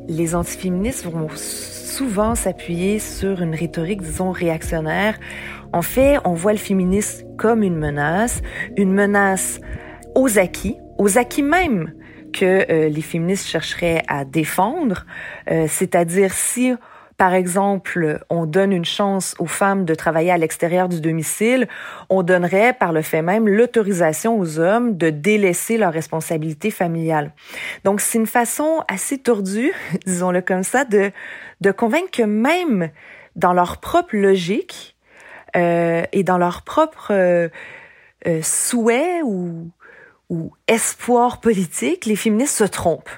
Les 0.07 0.33
antiféministes 0.33 1.05
vont 1.05 1.27
souvent 1.35 2.33
s'appuyer 2.33 2.97
sur 2.97 3.39
une 3.43 3.53
rhétorique, 3.53 4.01
disons, 4.01 4.31
réactionnaire. 4.31 5.19
En 5.73 5.83
fait, 5.83 6.17
on 6.25 6.33
voit 6.33 6.53
le 6.53 6.57
féminisme 6.57 7.27
comme 7.37 7.61
une 7.61 7.77
menace, 7.77 8.41
une 8.77 8.93
menace 8.93 9.59
aux 10.15 10.39
acquis, 10.39 10.77
aux 10.97 11.19
acquis 11.19 11.43
même 11.43 11.93
que 12.33 12.65
euh, 12.71 12.89
les 12.89 13.01
féministes 13.01 13.45
chercheraient 13.45 14.01
à 14.07 14.25
défendre, 14.25 15.05
c'est-à-dire 15.67 16.33
si 16.33 16.73
par 17.17 17.33
exemple, 17.33 18.19
on 18.29 18.45
donne 18.45 18.71
une 18.71 18.85
chance 18.85 19.35
aux 19.39 19.47
femmes 19.47 19.85
de 19.85 19.95
travailler 19.95 20.31
à 20.31 20.37
l'extérieur 20.37 20.87
du 20.87 21.01
domicile, 21.01 21.67
on 22.09 22.21
donnerait 22.21 22.73
par 22.73 22.93
le 22.93 23.01
fait 23.01 23.23
même 23.23 23.47
l'autorisation 23.47 24.37
aux 24.37 24.59
hommes 24.59 24.97
de 24.97 25.09
délaisser 25.09 25.77
leurs 25.77 25.93
responsabilités 25.93 26.69
familiales. 26.69 27.31
Donc 27.83 28.01
c'est 28.01 28.19
une 28.19 28.27
façon 28.27 28.83
assez 28.87 29.17
tordue, 29.17 29.73
disons-le 30.05 30.41
comme 30.41 30.63
ça, 30.63 30.85
de, 30.85 31.11
de 31.61 31.71
convaincre 31.71 32.11
que 32.11 32.23
même 32.23 32.89
dans 33.35 33.53
leur 33.53 33.77
propre 33.77 34.15
logique 34.15 34.95
euh, 35.55 36.03
et 36.11 36.23
dans 36.23 36.37
leur 36.37 36.61
propre 36.61 37.07
euh, 37.11 37.49
euh, 38.27 38.41
souhait 38.43 39.21
ou, 39.23 39.71
ou 40.29 40.51
espoir 40.67 41.39
politique, 41.39 42.05
les 42.05 42.15
féministes 42.15 42.57
se 42.57 42.63
trompent. 42.63 43.09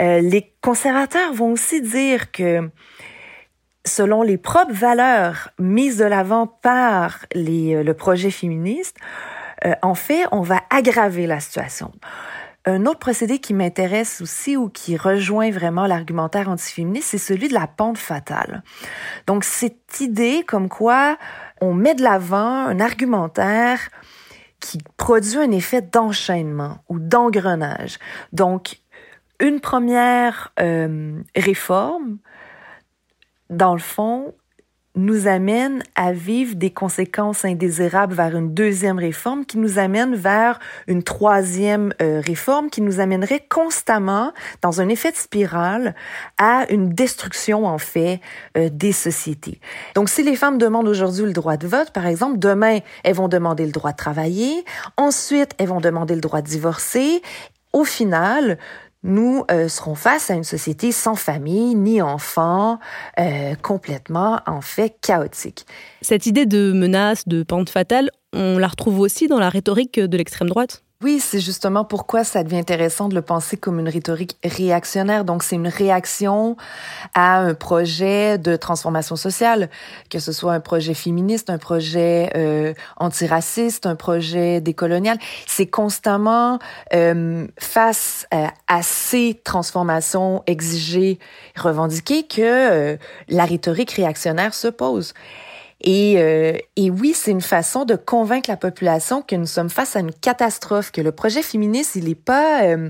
Euh, 0.00 0.20
les 0.20 0.52
conservateurs 0.60 1.32
vont 1.32 1.52
aussi 1.52 1.80
dire 1.80 2.32
que 2.32 2.68
selon 3.86 4.22
les 4.22 4.38
propres 4.38 4.72
valeurs 4.72 5.50
mises 5.58 5.98
de 5.98 6.04
l'avant 6.04 6.46
par 6.46 7.26
les, 7.34 7.74
euh, 7.74 7.82
le 7.82 7.94
projet 7.94 8.30
féministe, 8.30 8.96
euh, 9.64 9.74
en 9.82 9.94
fait, 9.94 10.24
on 10.32 10.40
va 10.40 10.60
aggraver 10.70 11.26
la 11.26 11.40
situation. 11.40 11.92
Un 12.66 12.86
autre 12.86 12.98
procédé 12.98 13.40
qui 13.40 13.52
m'intéresse 13.52 14.22
aussi 14.22 14.56
ou 14.56 14.70
qui 14.70 14.96
rejoint 14.96 15.50
vraiment 15.50 15.86
l'argumentaire 15.86 16.48
antiféministe, 16.48 17.08
c'est 17.08 17.18
celui 17.18 17.48
de 17.48 17.54
la 17.54 17.66
pente 17.66 17.98
fatale. 17.98 18.62
Donc, 19.26 19.44
cette 19.44 20.00
idée 20.00 20.44
comme 20.46 20.70
quoi 20.70 21.18
on 21.60 21.74
met 21.74 21.94
de 21.94 22.02
l'avant 22.02 22.66
un 22.66 22.80
argumentaire 22.80 23.90
qui 24.60 24.78
produit 24.96 25.36
un 25.36 25.50
effet 25.50 25.82
d'enchaînement 25.82 26.78
ou 26.88 26.98
d'engrenage. 26.98 27.98
Donc, 28.32 28.78
une 29.40 29.60
première 29.60 30.52
euh, 30.58 31.20
réforme, 31.36 32.18
dans 33.50 33.74
le 33.74 33.80
fond, 33.80 34.34
nous 34.96 35.26
amène 35.26 35.82
à 35.96 36.12
vivre 36.12 36.54
des 36.54 36.70
conséquences 36.70 37.44
indésirables 37.44 38.14
vers 38.14 38.36
une 38.36 38.54
deuxième 38.54 38.98
réforme 38.98 39.44
qui 39.44 39.58
nous 39.58 39.78
amène 39.78 40.14
vers 40.14 40.60
une 40.86 41.02
troisième 41.02 41.92
euh, 42.00 42.22
réforme 42.24 42.70
qui 42.70 42.80
nous 42.80 43.00
amènerait 43.00 43.44
constamment 43.48 44.32
dans 44.62 44.80
un 44.80 44.88
effet 44.88 45.10
de 45.10 45.16
spirale 45.16 45.96
à 46.38 46.70
une 46.70 46.90
destruction 46.90 47.66
en 47.66 47.78
fait 47.78 48.20
euh, 48.56 48.68
des 48.72 48.92
sociétés. 48.92 49.60
Donc 49.96 50.08
si 50.08 50.22
les 50.22 50.36
femmes 50.36 50.58
demandent 50.58 50.88
aujourd'hui 50.88 51.24
le 51.24 51.32
droit 51.32 51.56
de 51.56 51.66
vote 51.66 51.90
par 51.90 52.06
exemple, 52.06 52.38
demain 52.38 52.78
elles 53.02 53.16
vont 53.16 53.28
demander 53.28 53.66
le 53.66 53.72
droit 53.72 53.90
de 53.90 53.96
travailler, 53.96 54.64
ensuite 54.96 55.54
elles 55.58 55.68
vont 55.68 55.80
demander 55.80 56.14
le 56.14 56.20
droit 56.20 56.40
de 56.40 56.46
divorcer 56.46 57.20
au 57.72 57.84
final, 57.84 58.58
nous 59.04 59.44
euh, 59.50 59.68
serons 59.68 59.94
face 59.94 60.30
à 60.30 60.34
une 60.34 60.44
société 60.44 60.90
sans 60.90 61.14
famille 61.14 61.74
ni 61.74 62.02
enfants, 62.02 62.78
euh, 63.20 63.54
complètement 63.62 64.40
en 64.46 64.60
fait 64.60 64.96
chaotique. 65.00 65.66
Cette 66.02 66.26
idée 66.26 66.46
de 66.46 66.72
menace, 66.72 67.28
de 67.28 67.42
pente 67.42 67.70
fatale, 67.70 68.10
on 68.32 68.58
la 68.58 68.66
retrouve 68.66 68.98
aussi 68.98 69.28
dans 69.28 69.38
la 69.38 69.50
rhétorique 69.50 70.00
de 70.00 70.16
l'extrême 70.16 70.48
droite 70.48 70.83
oui, 71.04 71.20
c'est 71.20 71.38
justement 71.38 71.84
pourquoi 71.84 72.24
ça 72.24 72.42
devient 72.42 72.56
intéressant 72.56 73.10
de 73.10 73.14
le 73.14 73.20
penser 73.20 73.58
comme 73.58 73.78
une 73.78 73.90
rhétorique 73.90 74.38
réactionnaire. 74.42 75.26
Donc, 75.26 75.42
c'est 75.42 75.54
une 75.54 75.68
réaction 75.68 76.56
à 77.12 77.40
un 77.40 77.52
projet 77.52 78.38
de 78.38 78.56
transformation 78.56 79.14
sociale, 79.14 79.68
que 80.08 80.18
ce 80.18 80.32
soit 80.32 80.54
un 80.54 80.60
projet 80.60 80.94
féministe, 80.94 81.50
un 81.50 81.58
projet 81.58 82.30
euh, 82.36 82.72
antiraciste, 82.96 83.84
un 83.84 83.96
projet 83.96 84.62
décolonial. 84.62 85.18
C'est 85.46 85.66
constamment 85.66 86.58
euh, 86.94 87.46
face 87.58 88.26
à, 88.30 88.82
ces 88.82 89.38
transformations 89.44 90.42
exigées, 90.46 91.18
revendiquées, 91.54 92.22
que 92.22 92.40
euh, 92.40 92.96
la 93.28 93.44
rhétorique 93.44 93.90
réactionnaire 93.90 94.54
se 94.54 94.68
pose. 94.68 95.12
Et, 95.86 96.14
euh, 96.16 96.56
et 96.76 96.90
oui, 96.90 97.12
c'est 97.14 97.30
une 97.30 97.42
façon 97.42 97.84
de 97.84 97.94
convaincre 97.94 98.48
la 98.48 98.56
population 98.56 99.20
que 99.20 99.36
nous 99.36 99.46
sommes 99.46 99.68
face 99.68 99.96
à 99.96 100.00
une 100.00 100.14
catastrophe, 100.14 100.90
que 100.90 101.02
le 101.02 101.12
projet 101.12 101.42
féministe, 101.42 101.94
il 101.94 102.08
est 102.08 102.14
pas, 102.14 102.62
euh, 102.64 102.88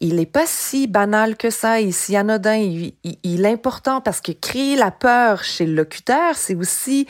il 0.00 0.20
est 0.20 0.30
pas 0.30 0.44
si 0.46 0.86
banal 0.86 1.36
que 1.38 1.48
ça 1.48 1.80
et 1.80 1.92
si 1.92 2.14
anodin. 2.14 2.56
Il, 2.56 2.92
il, 3.22 3.46
est 3.46 3.50
important 3.50 4.02
parce 4.02 4.20
que 4.20 4.32
créer 4.32 4.76
la 4.76 4.90
peur 4.90 5.44
chez 5.44 5.64
le 5.64 5.74
locuteur, 5.74 6.34
c'est 6.34 6.54
aussi 6.54 7.06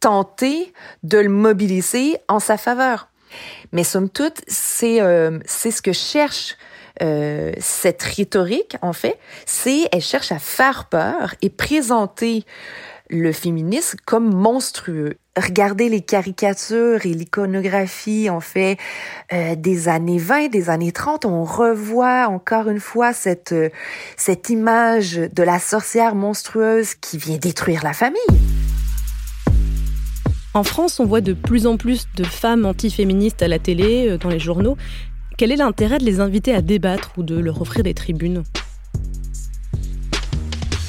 tenter 0.00 0.74
de 1.02 1.16
le 1.16 1.30
mobiliser 1.30 2.18
en 2.28 2.38
sa 2.38 2.58
faveur. 2.58 3.08
Mais 3.72 3.84
somme 3.84 4.10
toute, 4.10 4.42
c'est 4.48 5.00
euh, 5.00 5.38
c'est 5.46 5.70
ce 5.70 5.80
que 5.80 5.92
cherche 5.92 6.56
euh, 7.02 7.52
cette 7.58 8.02
rhétorique, 8.02 8.76
en 8.82 8.92
fait, 8.92 9.18
c'est 9.46 9.88
elle 9.92 10.02
cherche 10.02 10.32
à 10.32 10.38
faire 10.38 10.86
peur 10.86 11.34
et 11.42 11.50
présenter 11.50 12.44
le 13.10 13.32
féminisme 13.32 13.98
comme 14.04 14.32
monstrueux. 14.32 15.16
Regardez 15.36 15.88
les 15.88 16.00
caricatures 16.00 17.06
et 17.06 17.14
l'iconographie, 17.14 18.28
en 18.28 18.40
fait, 18.40 18.76
euh, 19.32 19.54
des 19.54 19.88
années 19.88 20.18
20, 20.18 20.48
des 20.48 20.68
années 20.70 20.92
30, 20.92 21.24
on 21.24 21.44
revoit 21.44 22.26
encore 22.28 22.68
une 22.68 22.80
fois 22.80 23.12
cette, 23.12 23.52
euh, 23.52 23.70
cette 24.16 24.50
image 24.50 25.14
de 25.14 25.42
la 25.42 25.58
sorcière 25.58 26.14
monstrueuse 26.14 26.94
qui 26.94 27.18
vient 27.18 27.36
détruire 27.36 27.84
la 27.84 27.92
famille. 27.92 28.20
En 30.54 30.64
France, 30.64 30.98
on 30.98 31.04
voit 31.04 31.20
de 31.20 31.34
plus 31.34 31.66
en 31.66 31.76
plus 31.76 32.08
de 32.16 32.24
femmes 32.24 32.66
antiféministes 32.66 33.42
à 33.42 33.48
la 33.48 33.58
télé, 33.58 34.08
euh, 34.08 34.18
dans 34.18 34.28
les 34.28 34.40
journaux. 34.40 34.76
Quel 35.36 35.52
est 35.52 35.56
l'intérêt 35.56 35.98
de 35.98 36.04
les 36.04 36.18
inviter 36.18 36.52
à 36.52 36.62
débattre 36.62 37.12
ou 37.16 37.22
de 37.22 37.38
leur 37.38 37.62
offrir 37.62 37.84
des 37.84 37.94
tribunes? 37.94 38.42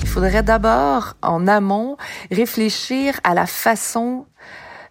Il 0.09 0.13
faudrait 0.13 0.41
d'abord, 0.41 1.13
en 1.21 1.47
amont, 1.47 1.95
réfléchir 2.31 3.19
à 3.23 3.35
la 3.35 3.45
façon 3.45 4.25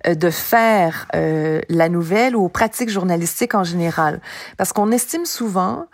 euh, 0.06 0.14
de 0.14 0.30
faire 0.30 1.08
euh, 1.16 1.60
la 1.68 1.88
nouvelle 1.88 2.36
ou 2.36 2.44
aux 2.44 2.48
pratiques 2.48 2.88
journalistiques 2.88 3.56
en 3.56 3.64
général. 3.64 4.20
Parce 4.56 4.72
qu'on 4.72 4.92
estime 4.92 5.24
souvent 5.26 5.86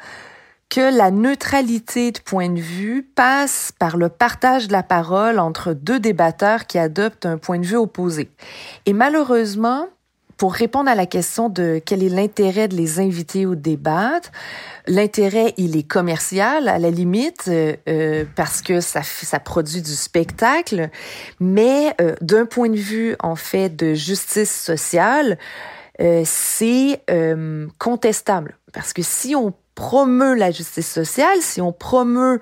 que 0.69 0.95
la 0.95 1.11
neutralité 1.11 2.13
de 2.13 2.19
point 2.19 2.51
de 2.51 2.61
vue 2.61 3.03
passe 3.03 3.73
par 3.79 3.97
le 3.97 4.11
partage 4.11 4.69
de 4.69 4.73
la 4.73 4.83
parole 4.83 5.39
entre 5.39 5.73
deux 5.73 6.01
débatteurs 6.01 6.67
qui 6.67 6.79
adoptent 6.79 7.25
un 7.25 7.39
point 7.39 7.59
de 7.59 7.65
vue 7.65 7.77
opposé. 7.77 8.31
Et 8.85 8.93
malheureusement, 8.93 9.89
pour 10.37 10.55
répondre 10.55 10.91
à 10.91 10.95
la 10.95 11.07
question 11.07 11.49
de 11.49 11.81
quel 11.85 12.03
est 12.03 12.09
l'intérêt 12.09 12.69
de 12.69 12.77
les 12.77 13.01
inviter 13.01 13.47
au 13.47 13.55
débat, 13.55 14.21
l'intérêt, 14.87 15.55
il 15.57 15.77
est 15.77 15.89
commercial 15.89 16.69
à 16.69 16.79
la 16.79 16.91
limite, 16.91 17.45
euh, 17.49 17.77
euh, 17.89 18.25
parce 18.35 18.63
que 18.63 18.81
ça, 18.81 19.03
produit 19.41 19.83
du 19.83 19.95
spectacle, 19.95 20.91
mais 21.41 21.95
euh, 22.01 22.15
d'un 22.21 22.47
point 22.47 22.69
de 22.69 22.77
vue, 22.77 23.17
en 23.21 23.37
fait, 23.37 23.75
de 23.77 23.95
justice 23.95 24.55
sociale, 24.55 25.39
c'est 26.25 27.01
contestable. 27.79 28.59
Parce 28.73 28.93
que 28.93 29.03
si 29.03 29.37
on 29.37 29.53
promeut 29.77 30.35
la 30.35 30.51
justice 30.51 30.91
sociale, 30.91 31.39
si 31.41 31.61
on 31.61 31.73
promeut 31.73 32.41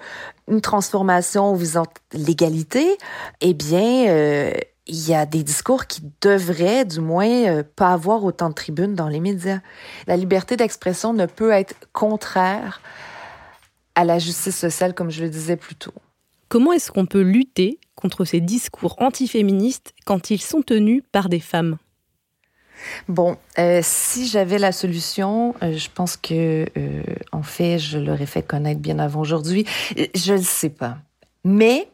une 0.48 0.62
transformation 0.62 1.54
visant 1.54 1.84
l'égalité, 2.14 2.96
eh 3.42 3.52
bien, 3.52 4.54
il 4.86 5.08
y 5.08 5.14
a 5.14 5.26
des 5.26 5.42
discours 5.42 5.86
qui 5.86 6.02
devraient, 6.20 6.84
du 6.84 7.00
moins, 7.00 7.28
euh, 7.28 7.62
pas 7.62 7.92
avoir 7.92 8.24
autant 8.24 8.48
de 8.48 8.54
tribunes 8.54 8.94
dans 8.94 9.08
les 9.08 9.20
médias. 9.20 9.60
La 10.06 10.16
liberté 10.16 10.56
d'expression 10.56 11.12
ne 11.12 11.26
peut 11.26 11.52
être 11.52 11.74
contraire 11.92 12.80
à 13.94 14.04
la 14.04 14.18
justice 14.18 14.56
sociale, 14.56 14.94
comme 14.94 15.10
je 15.10 15.22
le 15.22 15.28
disais 15.28 15.56
plus 15.56 15.76
tôt. 15.76 15.94
Comment 16.48 16.72
est-ce 16.72 16.90
qu'on 16.90 17.06
peut 17.06 17.22
lutter 17.22 17.78
contre 17.94 18.24
ces 18.24 18.40
discours 18.40 19.00
antiféministes 19.00 19.92
quand 20.04 20.30
ils 20.30 20.40
sont 20.40 20.62
tenus 20.62 21.02
par 21.12 21.28
des 21.28 21.40
femmes? 21.40 21.78
Bon, 23.06 23.36
euh, 23.58 23.80
si 23.82 24.26
j'avais 24.26 24.58
la 24.58 24.72
solution, 24.72 25.54
euh, 25.62 25.76
je 25.76 25.88
pense 25.94 26.16
que, 26.16 26.66
en 27.30 27.44
fait, 27.44 27.78
je 27.78 27.98
l'aurais 27.98 28.26
fait 28.26 28.42
connaître 28.42 28.80
bien 28.80 28.98
avant 28.98 29.20
aujourd'hui. 29.20 29.64
Je 30.14 30.34
ne 30.34 30.42
sais 30.42 30.70
pas. 30.70 30.98
Mais 31.44 31.88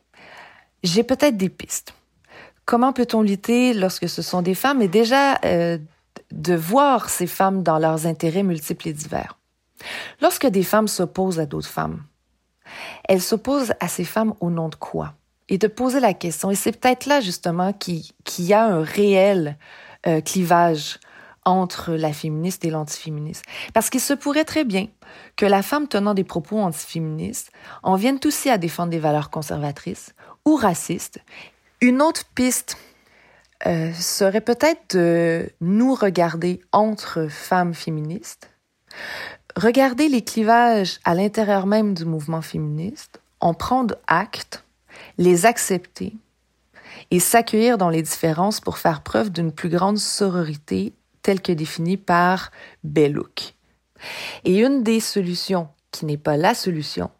j'ai 0.82 1.02
peut-être 1.02 1.36
des 1.36 1.50
pistes 1.50 1.92
comment 2.68 2.92
peut-on 2.92 3.22
lutter 3.22 3.72
lorsque 3.72 4.10
ce 4.10 4.20
sont 4.20 4.42
des 4.42 4.54
femmes? 4.54 4.82
Et 4.82 4.88
déjà 4.88 5.38
euh, 5.46 5.78
de 6.30 6.54
voir 6.54 7.08
ces 7.08 7.26
femmes 7.26 7.62
dans 7.62 7.78
leurs 7.78 8.06
intérêts 8.06 8.42
multiples 8.42 8.88
et 8.88 8.92
divers. 8.92 9.38
Lorsque 10.20 10.46
des 10.46 10.62
femmes 10.62 10.86
s'opposent 10.86 11.40
à 11.40 11.46
d'autres 11.46 11.68
femmes, 11.68 12.02
elles 13.08 13.22
s'opposent 13.22 13.72
à 13.80 13.88
ces 13.88 14.04
femmes 14.04 14.34
au 14.40 14.50
nom 14.50 14.68
de 14.68 14.74
quoi? 14.74 15.14
Et 15.48 15.56
de 15.56 15.66
poser 15.66 15.98
la 15.98 16.12
question, 16.12 16.50
et 16.50 16.54
c'est 16.54 16.78
peut-être 16.78 17.06
là 17.06 17.22
justement 17.22 17.72
qu'il 17.72 18.04
y 18.38 18.52
a 18.52 18.64
un 18.66 18.82
réel 18.82 19.56
euh, 20.06 20.20
clivage 20.20 21.00
entre 21.46 21.92
la 21.92 22.12
féministe 22.12 22.66
et 22.66 22.70
l'antiféministe. 22.70 23.46
Parce 23.72 23.88
qu'il 23.88 24.02
se 24.02 24.12
pourrait 24.12 24.44
très 24.44 24.64
bien 24.64 24.88
que 25.36 25.46
la 25.46 25.62
femme 25.62 25.88
tenant 25.88 26.12
des 26.12 26.24
propos 26.24 26.58
antiféministes 26.58 27.50
en 27.82 27.94
vienne 27.96 28.18
aussi 28.26 28.50
à 28.50 28.58
défendre 28.58 28.90
des 28.90 28.98
valeurs 28.98 29.30
conservatrices 29.30 30.14
ou 30.44 30.56
racistes 30.56 31.20
une 31.80 32.02
autre 32.02 32.24
piste 32.34 32.76
euh, 33.66 33.92
serait 33.92 34.40
peut-être 34.40 34.96
de 34.96 35.50
nous 35.60 35.94
regarder 35.94 36.60
entre 36.72 37.28
femmes 37.28 37.74
féministes, 37.74 38.50
regarder 39.56 40.08
les 40.08 40.22
clivages 40.22 41.00
à 41.04 41.14
l'intérieur 41.14 41.66
même 41.66 41.94
du 41.94 42.04
mouvement 42.04 42.42
féministe, 42.42 43.20
en 43.40 43.54
prendre 43.54 43.96
acte 44.06 44.64
les 45.16 45.46
accepter 45.46 46.14
et 47.10 47.20
s'accueillir 47.20 47.78
dans 47.78 47.90
les 47.90 48.02
différences 48.02 48.60
pour 48.60 48.78
faire 48.78 49.02
preuve 49.02 49.30
d'une 49.30 49.52
plus 49.52 49.68
grande 49.68 49.98
sororité 49.98 50.92
telle 51.22 51.40
que 51.40 51.52
définie 51.52 51.96
par 51.96 52.50
Bellouk. 52.84 53.54
Et 54.44 54.58
une 54.58 54.82
des 54.82 55.00
solutions, 55.00 55.68
qui 55.90 56.06
n'est 56.06 56.16
pas 56.16 56.36
la 56.36 56.54
solution, 56.54 57.10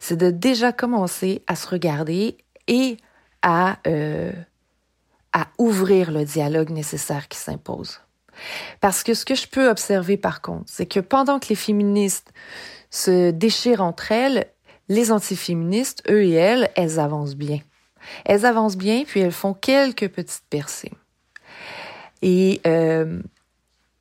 c'est 0.00 0.16
de 0.16 0.30
déjà 0.30 0.72
commencer 0.72 1.42
à 1.46 1.56
se 1.56 1.68
regarder 1.68 2.36
et 2.66 2.96
à, 3.42 3.78
euh, 3.86 4.32
à 5.32 5.48
ouvrir 5.58 6.10
le 6.10 6.24
dialogue 6.24 6.70
nécessaire 6.70 7.28
qui 7.28 7.38
s'impose. 7.38 8.00
Parce 8.80 9.02
que 9.02 9.14
ce 9.14 9.24
que 9.24 9.34
je 9.34 9.46
peux 9.46 9.68
observer 9.68 10.16
par 10.16 10.40
contre, 10.40 10.64
c'est 10.66 10.86
que 10.86 11.00
pendant 11.00 11.38
que 11.38 11.48
les 11.48 11.54
féministes 11.54 12.32
se 12.90 13.30
déchirent 13.30 13.82
entre 13.82 14.12
elles, 14.12 14.46
les 14.88 15.12
antiféministes, 15.12 16.02
eux 16.10 16.24
et 16.24 16.32
elles, 16.32 16.70
elles 16.76 16.98
avancent 16.98 17.36
bien. 17.36 17.60
Elles 18.24 18.44
avancent 18.44 18.76
bien, 18.76 19.04
puis 19.06 19.20
elles 19.20 19.32
font 19.32 19.54
quelques 19.54 20.08
petites 20.08 20.44
percées. 20.50 20.92
Et, 22.20 22.60
euh, 22.66 23.20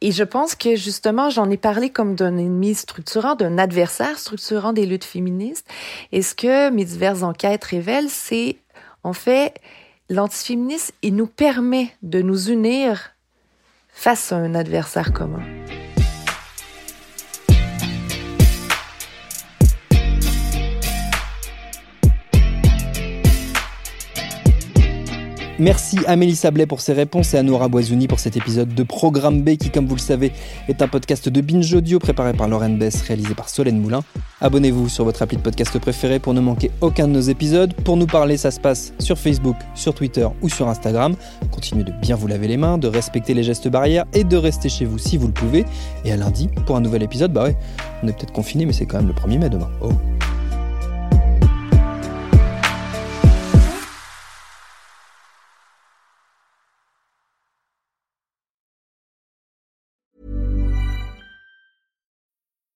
et 0.01 0.11
je 0.11 0.23
pense 0.23 0.55
que 0.55 0.75
justement, 0.75 1.29
j'en 1.29 1.49
ai 1.49 1.57
parlé 1.57 1.91
comme 1.91 2.15
d'un 2.15 2.37
ennemi 2.37 2.73
structurant, 2.73 3.35
d'un 3.35 3.57
adversaire 3.57 4.17
structurant 4.17 4.73
des 4.73 4.85
luttes 4.85 5.05
féministes. 5.05 5.67
Et 6.11 6.21
ce 6.21 6.33
que 6.33 6.69
mes 6.71 6.85
diverses 6.85 7.23
enquêtes 7.23 7.63
révèlent, 7.63 8.09
c'est 8.09 8.57
en 9.03 9.13
fait 9.13 9.55
l'antiféminisme, 10.09 10.93
il 11.01 11.15
nous 11.15 11.27
permet 11.27 11.91
de 12.01 12.21
nous 12.21 12.49
unir 12.49 13.11
face 13.89 14.31
à 14.31 14.37
un 14.37 14.55
adversaire 14.55 15.13
commun. 15.13 15.60
Merci 25.61 25.99
à 26.07 26.15
Mélissa 26.15 26.49
Blais 26.49 26.65
pour 26.65 26.81
ses 26.81 26.93
réponses 26.93 27.35
et 27.35 27.37
à 27.37 27.43
Nora 27.43 27.67
Boisouni 27.67 28.07
pour 28.07 28.19
cet 28.19 28.35
épisode 28.35 28.73
de 28.73 28.81
Programme 28.81 29.43
B 29.43 29.57
qui, 29.57 29.69
comme 29.69 29.85
vous 29.85 29.93
le 29.93 30.01
savez, 30.01 30.31
est 30.67 30.81
un 30.81 30.87
podcast 30.87 31.29
de 31.29 31.39
Binge 31.39 31.71
Audio 31.71 31.99
préparé 31.99 32.33
par 32.33 32.47
Lauren 32.47 32.71
Bess, 32.79 33.03
réalisé 33.03 33.35
par 33.35 33.47
Solène 33.47 33.79
Moulin. 33.79 34.01
Abonnez-vous 34.41 34.89
sur 34.89 35.03
votre 35.03 35.21
appli 35.21 35.37
de 35.37 35.43
podcast 35.43 35.77
préféré 35.77 36.17
pour 36.17 36.33
ne 36.33 36.41
manquer 36.41 36.71
aucun 36.81 37.07
de 37.07 37.13
nos 37.13 37.21
épisodes. 37.21 37.75
Pour 37.75 37.95
nous 37.95 38.07
parler, 38.07 38.37
ça 38.37 38.49
se 38.49 38.59
passe 38.59 38.93
sur 38.97 39.19
Facebook, 39.19 39.57
sur 39.75 39.93
Twitter 39.93 40.27
ou 40.41 40.49
sur 40.49 40.67
Instagram. 40.67 41.15
Continuez 41.51 41.83
de 41.83 41.91
bien 41.91 42.15
vous 42.15 42.25
laver 42.25 42.47
les 42.47 42.57
mains, 42.57 42.79
de 42.79 42.87
respecter 42.87 43.35
les 43.35 43.43
gestes 43.43 43.67
barrières 43.67 44.05
et 44.15 44.23
de 44.23 44.37
rester 44.37 44.67
chez 44.67 44.85
vous 44.85 44.97
si 44.97 45.15
vous 45.15 45.27
le 45.27 45.33
pouvez. 45.33 45.65
Et 46.05 46.11
à 46.11 46.17
lundi 46.17 46.49
pour 46.65 46.75
un 46.75 46.81
nouvel 46.81 47.03
épisode. 47.03 47.33
Bah 47.33 47.43
ouais, 47.43 47.55
on 48.01 48.07
est 48.07 48.17
peut-être 48.17 48.33
confiné, 48.33 48.65
mais 48.65 48.73
c'est 48.73 48.87
quand 48.87 48.97
même 48.97 49.09
le 49.09 49.13
1er 49.13 49.37
mai 49.37 49.49
demain. 49.49 49.69
Oh. 49.83 49.91